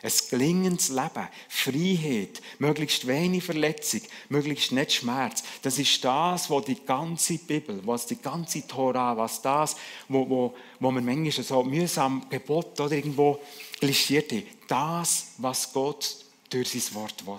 Ein 0.00 0.12
gelingendes 0.30 0.90
Leben, 0.90 1.28
Freiheit, 1.48 2.40
möglichst 2.60 3.06
wenig 3.08 3.42
Verletzung, 3.42 4.02
möglichst 4.28 4.70
nicht 4.70 4.92
Schmerz. 4.92 5.42
Das 5.62 5.78
ist 5.78 6.04
das, 6.04 6.48
was 6.50 6.64
die 6.66 6.84
ganze 6.84 7.38
Bibel, 7.38 7.80
was 7.84 8.06
die 8.06 8.16
ganze 8.16 8.66
Tora, 8.66 9.16
was 9.16 9.42
das, 9.42 9.76
wo, 10.08 10.28
wo, 10.28 10.54
wo 10.78 10.90
man 10.92 11.04
manchmal 11.04 11.44
so 11.44 11.64
mühsam 11.64 12.28
Gebot 12.30 12.80
oder 12.80 12.92
irgendwo 12.92 13.40
glischiert 13.80 14.32
hat. 14.32 14.44
Das, 14.68 15.32
was 15.38 15.72
Gott 15.72 16.16
durch 16.50 16.70
sein 16.70 16.94
Wort 16.94 17.26
will. 17.26 17.36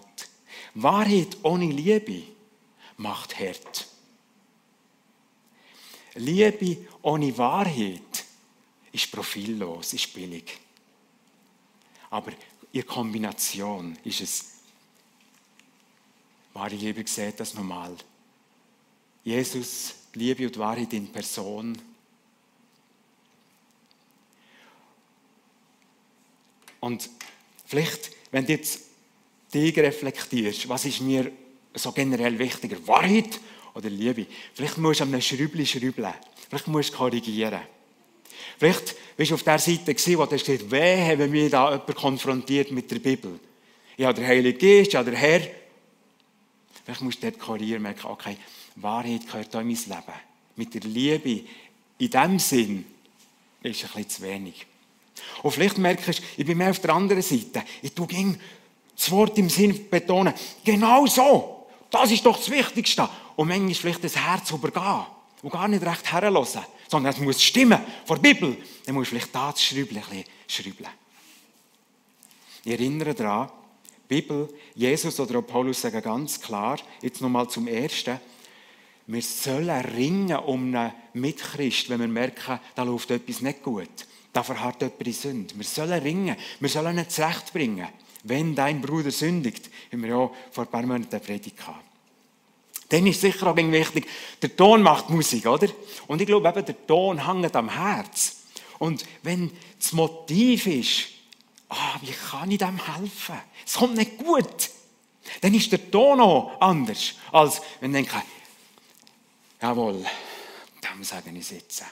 Wahrheit 0.73 1.37
ohne 1.43 1.65
Liebe 1.65 2.23
macht 2.97 3.39
hart. 3.39 3.88
Liebe 6.15 6.77
ohne 7.01 7.37
Wahrheit 7.37 8.25
ist 8.91 9.11
profillos, 9.11 9.93
ist 9.93 10.13
billig. 10.13 10.57
Aber 12.09 12.31
in 12.71 12.85
Kombination 12.85 13.97
ist 14.03 14.21
es, 14.21 14.45
wahre 16.53 16.75
Liebe 16.75 17.07
sieht 17.07 17.39
das 17.39 17.53
normal. 17.53 17.95
Jesus, 19.23 19.93
Liebe 20.13 20.47
und 20.47 20.57
Wahrheit 20.57 20.93
in 20.93 21.11
Person. 21.11 21.79
Und 26.79 27.09
vielleicht, 27.65 28.11
wenn 28.31 28.45
du 28.45 28.53
jetzt 28.53 28.81
dich 29.53 29.77
reflektierst, 29.77 30.67
was 30.69 30.85
ist 30.85 31.01
mir 31.01 31.31
so 31.73 31.91
generell 31.91 32.37
wichtiger, 32.39 32.85
Wahrheit 32.87 33.39
oder 33.79 33.89
Liebe? 33.89 34.25
Vielleicht 34.53 34.77
musst 34.77 34.99
du 34.99 35.05
an 35.05 35.13
einem 35.13 35.21
Schrübli 35.21 35.65
schrübeln. 35.65 36.13
Vielleicht 36.47 36.67
musst 36.67 36.93
du 36.93 36.97
korrigieren. 36.97 37.61
Vielleicht 38.57 38.95
bist 39.15 39.31
du 39.31 39.35
auf 39.35 39.43
der 39.43 39.57
Seite 39.57 39.93
gewesen, 39.93 40.17
wo 40.17 40.25
du 40.25 40.35
hast 40.35 40.45
gesagt 40.45 40.69
wehe, 40.69 41.17
wenn 41.17 41.31
mich 41.31 41.49
da 41.49 41.71
jemand 41.71 41.95
konfrontiert 41.95 42.71
mit 42.71 42.91
der 42.91 42.99
Bibel. 42.99 43.39
Ja, 43.97 44.11
der 44.11 44.27
Heilige 44.27 44.57
Geist, 44.57 44.93
ja, 44.93 45.03
der 45.03 45.15
Herr. 45.15 45.41
Vielleicht 46.83 47.01
musst 47.01 47.23
du 47.23 47.29
dort 47.29 47.39
korrigieren, 47.39 47.81
merken, 47.81 48.07
okay, 48.07 48.37
Wahrheit 48.75 49.25
gehört 49.25 49.55
auch 49.55 49.61
in 49.61 49.67
mein 49.67 49.75
Leben. 49.75 50.19
Mit 50.55 50.73
der 50.73 50.81
Liebe 50.81 51.43
in 51.97 52.09
dem 52.09 52.39
Sinn 52.39 52.85
ist 53.63 53.83
ein 53.83 53.89
bisschen 53.89 54.09
zu 54.09 54.21
wenig. 54.23 54.65
Und 55.41 55.51
vielleicht 55.51 55.77
merkst 55.77 56.19
du, 56.19 56.23
ich 56.37 56.45
bin 56.45 56.57
mehr 56.57 56.71
auf 56.71 56.79
der 56.79 56.93
anderen 56.93 57.21
Seite. 57.21 57.63
Ich 57.81 57.93
tue 57.93 58.07
das 58.95 59.11
Wort 59.11 59.37
im 59.37 59.49
Sinn 59.49 59.89
betonen. 59.89 60.33
Genau 60.63 61.05
so. 61.05 61.58
Das 61.89 62.11
ist 62.11 62.25
doch 62.25 62.37
das 62.37 62.49
Wichtigste. 62.49 63.09
Und 63.35 63.47
manchmal 63.47 63.73
vielleicht 63.73 64.03
das 64.03 64.15
Herz 64.15 64.51
übergehen 64.51 65.05
und 65.41 65.51
gar 65.51 65.67
nicht 65.67 65.83
recht 65.83 66.11
herhören 66.11 66.45
sondern 66.89 67.13
es 67.13 67.19
muss 67.19 67.41
stimmen 67.41 67.79
vor 68.05 68.17
der 68.17 68.33
Bibel. 68.33 68.57
Dann 68.85 68.95
musst 68.95 69.11
du 69.11 69.15
vielleicht 69.15 69.33
da 69.33 69.51
das 69.51 69.61
Schräubchen 69.61 70.01
schrauben. 70.47 70.87
Ich 72.63 72.71
erinnere 72.71 73.13
daran, 73.13 73.49
Bibel, 74.07 74.49
Jesus 74.73 75.19
oder 75.19 75.41
Paulus 75.43 75.81
sagen 75.81 76.01
ganz 76.01 76.41
klar, 76.41 76.79
jetzt 77.01 77.21
nochmal 77.21 77.47
zum 77.47 77.67
Ersten, 77.67 78.19
wir 79.05 79.21
sollen 79.21 79.69
ringen 79.69 80.37
um 80.37 80.73
einen 80.75 80.93
Mitchrist, 81.13 81.89
wenn 81.89 81.99
wir 81.99 82.07
merken, 82.07 82.59
da 82.75 82.83
läuft 82.83 83.11
etwas 83.11 83.41
nicht 83.41 83.63
gut. 83.63 83.89
Da 84.33 84.43
verharrt 84.43 84.81
jemand 84.81 85.01
in 85.01 85.13
Sünde. 85.13 85.55
Wir 85.55 85.65
sollen 85.65 86.01
ringen, 86.01 86.35
wir 86.59 86.69
sollen 86.69 86.97
ihn 86.97 87.09
zurechtbringen. 87.09 87.87
Wenn 88.23 88.55
dein 88.55 88.81
Bruder 88.81 89.11
sündigt, 89.11 89.69
haben 89.91 90.03
wir 90.03 90.09
ja 90.09 90.31
vor 90.51 90.65
ein 90.65 90.69
paar 90.69 90.83
Monaten 90.83 91.21
Predigt 91.21 91.57
gehabt. 91.57 91.83
Dann 92.89 93.05
ist 93.05 93.21
sicher 93.21 93.47
auch 93.47 93.55
wichtig, 93.55 94.07
der 94.41 94.55
Ton 94.55 94.81
macht 94.81 95.09
Musik, 95.09 95.45
oder? 95.45 95.67
Und 96.07 96.21
ich 96.21 96.27
glaube 96.27 96.49
eben, 96.49 96.65
der 96.65 96.87
Ton 96.87 97.25
hängt 97.25 97.55
am 97.55 97.69
Herz. 97.69 98.37
Und 98.79 99.05
wenn 99.21 99.51
das 99.77 99.93
Motiv 99.93 100.65
ist, 100.65 101.07
ah, 101.69 101.99
wie 102.01 102.11
kann 102.11 102.49
ich 102.49 102.57
dem 102.57 102.83
helfen? 102.83 103.39
Es 103.65 103.75
kommt 103.75 103.95
nicht 103.95 104.17
gut. 104.17 104.71
Dann 105.41 105.53
ist 105.53 105.71
der 105.71 105.91
Ton 105.91 106.19
auch 106.19 106.59
anders, 106.59 107.13
als 107.31 107.61
wenn 107.79 107.93
ich 107.93 108.09
denke, 108.09 108.25
jawohl, 109.61 110.03
dem 110.83 111.03
sage 111.03 111.29
ich 111.31 111.45
sitzen. 111.45 111.85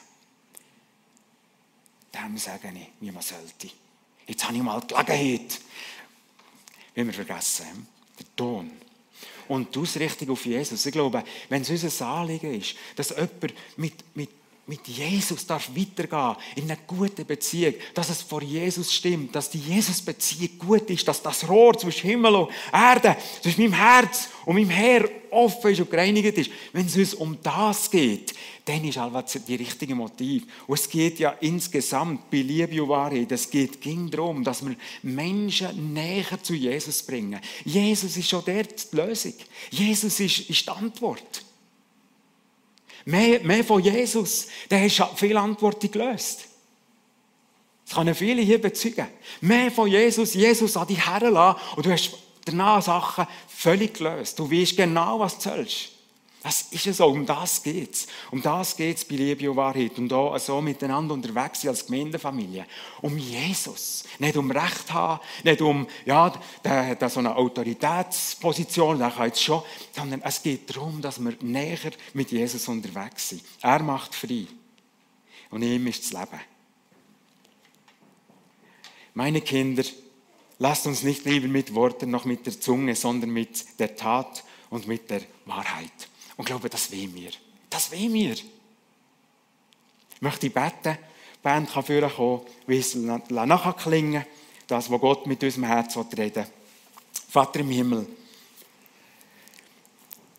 Dem 2.14 2.38
sage 2.38 2.72
ich, 2.74 2.88
wie 3.00 3.12
man 3.12 3.22
sollte. 3.22 3.70
Jetzt 4.26 4.44
habe 4.46 4.56
ich 4.56 4.64
mal 4.64 4.82
die 4.82 4.94
Gelegenheit. 4.94 5.60
Wie 6.98 7.06
wir 7.06 7.14
vergessen, 7.14 7.86
der 8.18 8.26
Ton 8.36 8.72
und 9.50 9.76
die 9.76 9.78
Ausrichtung 9.78 10.32
auf 10.32 10.44
Jesus. 10.48 10.84
Ich 10.84 10.92
glaube, 10.92 11.24
wenn 11.48 11.62
es 11.62 11.70
unser 11.70 12.08
Anliegen 12.08 12.60
ist, 12.60 12.74
dass 12.96 13.10
jemand 13.10 13.54
mit, 13.76 13.94
mit, 14.16 14.30
mit 14.66 14.88
Jesus 14.88 15.46
darf 15.46 15.70
weitergehen 15.76 16.36
in 16.56 16.64
einer 16.64 16.80
guten 16.88 17.24
Beziehung, 17.24 17.76
dass 17.94 18.10
es 18.10 18.24
vor 18.24 18.42
Jesus 18.42 18.92
stimmt, 18.92 19.36
dass 19.36 19.52
die 19.52 19.60
Jesus-Beziehung 19.60 20.58
gut 20.58 20.90
ist, 20.90 21.08
dass 21.08 21.22
das 21.22 21.48
Rohr 21.48 21.78
zwischen 21.78 22.10
Himmel 22.10 22.34
und 22.34 22.52
Erde, 22.74 23.16
zwischen 23.44 23.62
meinem 23.62 23.74
Herz 23.74 24.30
und 24.46 24.56
meinem 24.56 24.72
Herr 24.72 25.08
offen 25.32 25.72
ist 25.72 25.80
und 25.80 25.90
gereinigt 25.90 26.38
ist. 26.38 26.52
Wenn 26.74 26.86
es 26.86 26.96
uns 26.96 27.14
um 27.14 27.38
das 27.42 27.90
geht, 27.90 28.34
dann 28.66 28.84
ist 28.84 28.98
einfach 28.98 29.24
die 29.24 29.56
richtige 29.56 29.96
Motiv. 29.96 30.44
Und 30.68 30.80
es 30.80 30.90
geht 30.90 31.20
ja 31.20 31.36
insgesamt 31.40 32.30
bei 32.30 32.42
Liebe 32.42 32.82
und 32.82 32.90
Wahrheit, 32.90 33.32
es 33.32 33.50
geht 33.50 33.80
ging 33.82 34.10
darum, 34.10 34.44
dass 34.44 34.66
wir 34.66 34.76
Menschen 35.04 35.94
näher 35.94 36.42
zu 36.42 36.54
Jesus 36.54 37.02
bringen. 37.04 37.40
Jesus 37.64 38.18
ist 38.18 38.30
schon 38.30 38.44
dort 38.46 38.92
die 38.92 38.96
Lösung. 38.96 39.34
Jesus 39.70 40.20
ist, 40.20 40.50
ist 40.50 40.66
die 40.66 40.70
Antwort. 40.70 41.44
Mehr, 43.06 43.40
mehr 43.42 43.64
von 43.64 43.82
Jesus, 43.82 44.48
der 44.70 44.84
hat 44.84 45.18
viele 45.18 45.40
Antworten 45.40 45.90
gelöst. 45.90 46.48
Das 47.86 47.96
können 47.96 48.14
viele 48.14 48.42
hier 48.42 48.60
bezeugen. 48.60 49.08
Mehr 49.40 49.72
von 49.72 49.90
Jesus, 49.90 50.34
Jesus 50.34 50.76
an 50.76 50.88
dich 50.88 51.06
herlassen 51.08 51.62
und 51.78 51.86
du 51.86 51.92
hast 51.92 52.12
danach 52.48 52.82
Sachen 52.82 53.28
völlig 53.48 53.96
gelöst. 53.96 54.38
Du 54.40 54.50
weißt 54.50 54.78
genau, 54.78 55.20
was 55.20 55.38
du 55.38 55.50
sollst. 55.50 55.98
Das 56.44 56.62
ist 56.72 56.88
es 56.88 56.98
so, 56.98 57.08
um 57.08 57.26
das 57.26 57.62
geht 57.62 57.94
es. 57.94 58.08
Um 58.32 58.42
das 58.42 58.78
geht 58.78 58.96
es 58.96 59.06
bei 59.06 59.16
Liebe 59.16 59.50
und 59.50 59.58
Wahrheit. 59.58 59.98
Und 59.98 60.08
da 60.08 60.38
so 60.40 60.62
miteinander 60.62 61.14
unterwegs 61.14 61.62
sind 61.62 61.72
als 61.72 61.86
Gemeindefamilie. 61.86 62.66
Um 63.02 63.18
Jesus. 63.18 64.06
Nicht 64.20 64.38
um 64.38 64.50
Recht 64.50 64.94
haben, 64.94 65.20
nicht 65.44 65.62
um, 65.62 65.88
ja, 66.06 66.32
der, 66.64 66.96
der 66.96 67.10
so 67.10 67.20
eine 67.20 67.36
Autoritätsposition, 67.36 69.00
der 69.00 69.12
kann 69.12 69.26
jetzt 69.26 69.44
schon, 69.44 69.62
sondern 69.94 70.22
es 70.22 70.42
geht 70.42 70.74
darum, 70.74 71.02
dass 71.02 71.20
wir 71.20 71.36
näher 71.42 71.92
mit 72.14 72.32
Jesus 72.32 72.68
unterwegs 72.68 73.30
sind. 73.30 73.42
Er 73.62 73.84
macht 73.84 74.16
frei. 74.16 74.46
Und 75.50 75.64
ihm 75.64 75.88
ist 75.88 76.04
das 76.04 76.22
Leben. 76.22 76.42
Meine 79.16 79.42
Kinder, 79.42 79.84
lasst 80.60 80.88
uns 80.88 81.04
nicht 81.04 81.26
lieber 81.26 81.48
mit 81.48 81.74
Worten 81.74 82.10
noch 82.10 82.26
mit 82.26 82.46
der 82.46 82.60
Zunge, 82.60 82.96
sondern 82.96 83.30
mit 83.30 83.80
der 83.80 83.96
Tat 83.96 84.44
und 84.70 84.88
mit 84.88 85.10
der 85.10 85.22
Wahrheit. 85.46 86.10
Und 86.36 86.46
glaube, 86.46 86.70
das 86.70 86.92
will 86.92 87.08
mir. 87.08 87.32
Das 87.70 87.92
will 87.92 88.10
mir. 88.10 88.34
Ich 88.34 90.22
möchte 90.22 90.50
beten, 90.50 90.98
die 90.98 91.44
Band 91.44 91.72
kann 91.72 91.84
vorkommen, 91.84 92.16
kommen, 92.16 92.42
wie 92.66 92.78
es 92.78 92.96
nachher 92.96 93.74
klingen, 93.74 94.26
das, 94.68 94.90
was 94.90 95.02
Gott 95.02 95.28
mit 95.28 95.44
unserem 95.44 95.66
Herz 95.66 95.96
reden 95.96 96.36
will. 96.36 96.48
Vater 97.30 97.60
im 97.60 97.70
Himmel, 97.70 98.08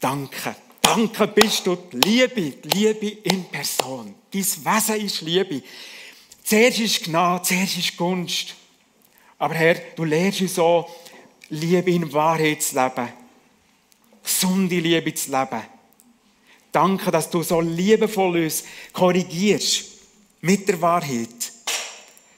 danke. 0.00 0.56
Danke 0.80 1.28
bist 1.28 1.66
du 1.66 1.76
die 1.76 1.98
Liebe, 1.98 2.50
die 2.50 2.68
Liebe 2.68 3.08
in 3.22 3.44
Person. 3.44 4.14
Dein 4.30 4.42
Wesen 4.42 4.96
ist 4.96 5.20
Liebe. 5.20 5.62
Zuerst 6.42 6.80
ist 6.80 7.04
Gnade, 7.04 7.44
zuerst 7.44 7.76
ist 7.76 7.96
Gunst. 7.96 8.54
Aber 9.38 9.54
Herr, 9.54 9.76
du 9.94 10.04
lehrst 10.04 10.40
uns 10.40 10.54
so, 10.56 10.88
Liebe 11.50 11.90
in 11.90 12.12
Wahrheit 12.12 12.62
zu 12.62 12.74
leben. 12.74 13.08
Gesunde 14.22 14.80
Liebe 14.80 15.14
zu 15.14 15.30
leben. 15.30 15.62
Danke, 16.72 17.10
dass 17.10 17.30
du 17.30 17.42
so 17.42 17.60
liebevoll 17.60 18.44
uns 18.44 18.64
korrigierst 18.92 19.84
mit 20.40 20.68
der 20.68 20.80
Wahrheit. 20.82 21.52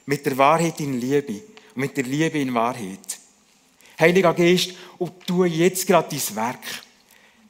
Mit 0.06 0.24
der 0.26 0.36
Wahrheit 0.38 0.78
in 0.80 1.00
Liebe 1.00 1.42
und 1.74 1.76
mit 1.76 1.96
der 1.96 2.04
Liebe 2.04 2.38
in 2.38 2.54
Wahrheit. 2.54 3.18
Heiliger 3.98 4.34
Geist, 4.34 4.74
und 4.98 5.26
tu 5.26 5.44
jetzt 5.44 5.86
gerade 5.86 6.08
dein 6.10 6.36
Werk. 6.36 6.84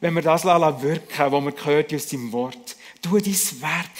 Wenn 0.00 0.14
wir 0.14 0.22
das 0.22 0.44
wirken, 0.44 1.32
was 1.32 1.44
wir 1.44 1.52
gehört 1.52 1.94
aus 1.94 2.06
deinem 2.06 2.32
Wort, 2.32 2.76
tu 3.02 3.18
dein 3.18 3.34
Werk. 3.60 3.90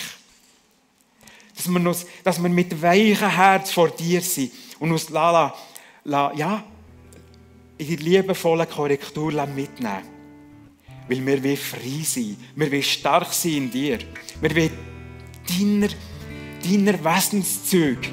Dass 1.57 1.68
wir, 1.68 1.88
uns, 1.88 2.07
dass 2.24 2.42
wir 2.42 2.48
mit 2.48 2.80
weichem 2.80 3.28
Herz 3.28 3.72
vor 3.72 3.90
dir 3.90 4.20
sind 4.22 4.53
und 4.81 4.91
uns 4.91 5.09
Lala, 5.11 5.55
ja, 6.05 6.64
in 7.78 7.87
die 7.87 7.97
liebevolle 7.97 8.66
Korrektur 8.66 9.47
mitnehmen 9.47 10.20
weil 11.11 11.26
wir 11.26 11.43
will 11.43 11.57
frei 11.57 12.03
sein. 12.05 12.37
Wir 12.55 12.70
will 12.70 12.83
stark 12.83 13.33
sein 13.33 13.53
in 13.55 13.70
dir. 13.70 13.99
Wir 14.41 14.55
will 14.55 14.70
deiner, 15.49 15.89
deiner 16.62 17.05
Wesenszüge 17.05 18.09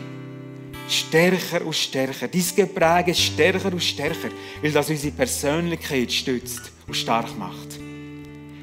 stärker 0.89 1.63
und 1.63 1.76
stärker. 1.76 2.28
Dein 2.28 2.43
Gepräge 2.55 3.13
stärker 3.13 3.72
und 3.72 3.84
stärker, 3.84 4.30
weil 4.63 4.72
das 4.72 4.89
unsere 4.89 5.13
Persönlichkeit 5.13 6.11
stützt 6.11 6.72
und 6.88 6.95
stark 6.95 7.38
macht. 7.38 7.80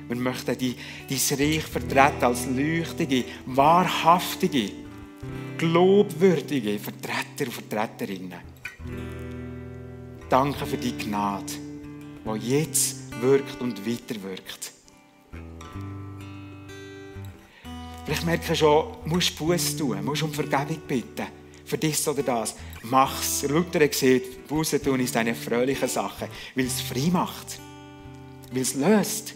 Wir 0.08 0.16
möchten 0.16 0.56
dein 0.58 1.38
Reich 1.38 1.62
vertreten 1.62 2.24
als 2.24 2.46
leuchtige, 2.46 3.24
wahrhaftige, 3.46 4.70
glaubwürdige 5.58 6.78
Vertreter 6.78 7.46
und 7.46 7.52
Vertreterinnen. 7.52 8.40
Danke 10.28 10.66
für 10.66 10.76
die 10.76 10.96
Gnade, 10.96 11.52
die 12.24 12.48
jetzt 12.48 13.20
wirkt 13.20 13.60
und 13.60 13.86
weiterwirkt. 13.86 14.72
Vielleicht 18.04 18.26
merkst 18.26 18.50
du 18.50 18.56
schon, 18.56 18.92
du 19.04 19.10
musst 19.10 19.38
Buß 19.38 19.76
tun, 19.76 20.04
musst 20.04 20.22
um 20.22 20.32
Vergebung 20.32 20.78
bitten. 20.86 21.26
Für 21.64 21.78
dies 21.78 22.06
oder 22.06 22.22
das. 22.22 22.54
Mach's. 22.82 23.42
Luther 23.48 23.90
sieht, 23.90 24.46
Buße 24.46 24.82
tun 24.82 25.00
ist 25.00 25.16
eine 25.16 25.34
fröhliche 25.34 25.88
Sache, 25.88 26.28
weil 26.54 26.66
es 26.66 26.82
frei 26.82 27.08
macht. 27.10 27.58
Weil 28.52 28.62
es 28.62 28.74
löst. 28.74 29.34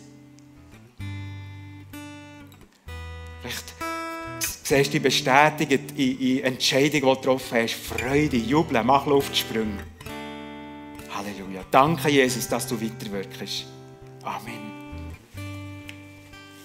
Siehst 4.69 4.93
dich 4.93 5.03
bestätigt 5.03 5.93
in, 5.97 6.21
in 6.21 6.45
Entscheidungen, 6.45 6.93
die 6.93 7.01
du 7.01 7.15
getroffen 7.15 7.59
hast. 7.63 7.75
Freude, 7.75 8.37
Jubeln, 8.37 8.87
mach 8.87 9.07
Luftsprünge. 9.07 9.85
Halleluja. 11.11 11.65
Danke, 11.71 12.11
Jesus, 12.11 12.49
dass 12.49 12.67
du 12.67 12.81
weiterwirkst. 12.81 13.67
Amen. 14.23 14.78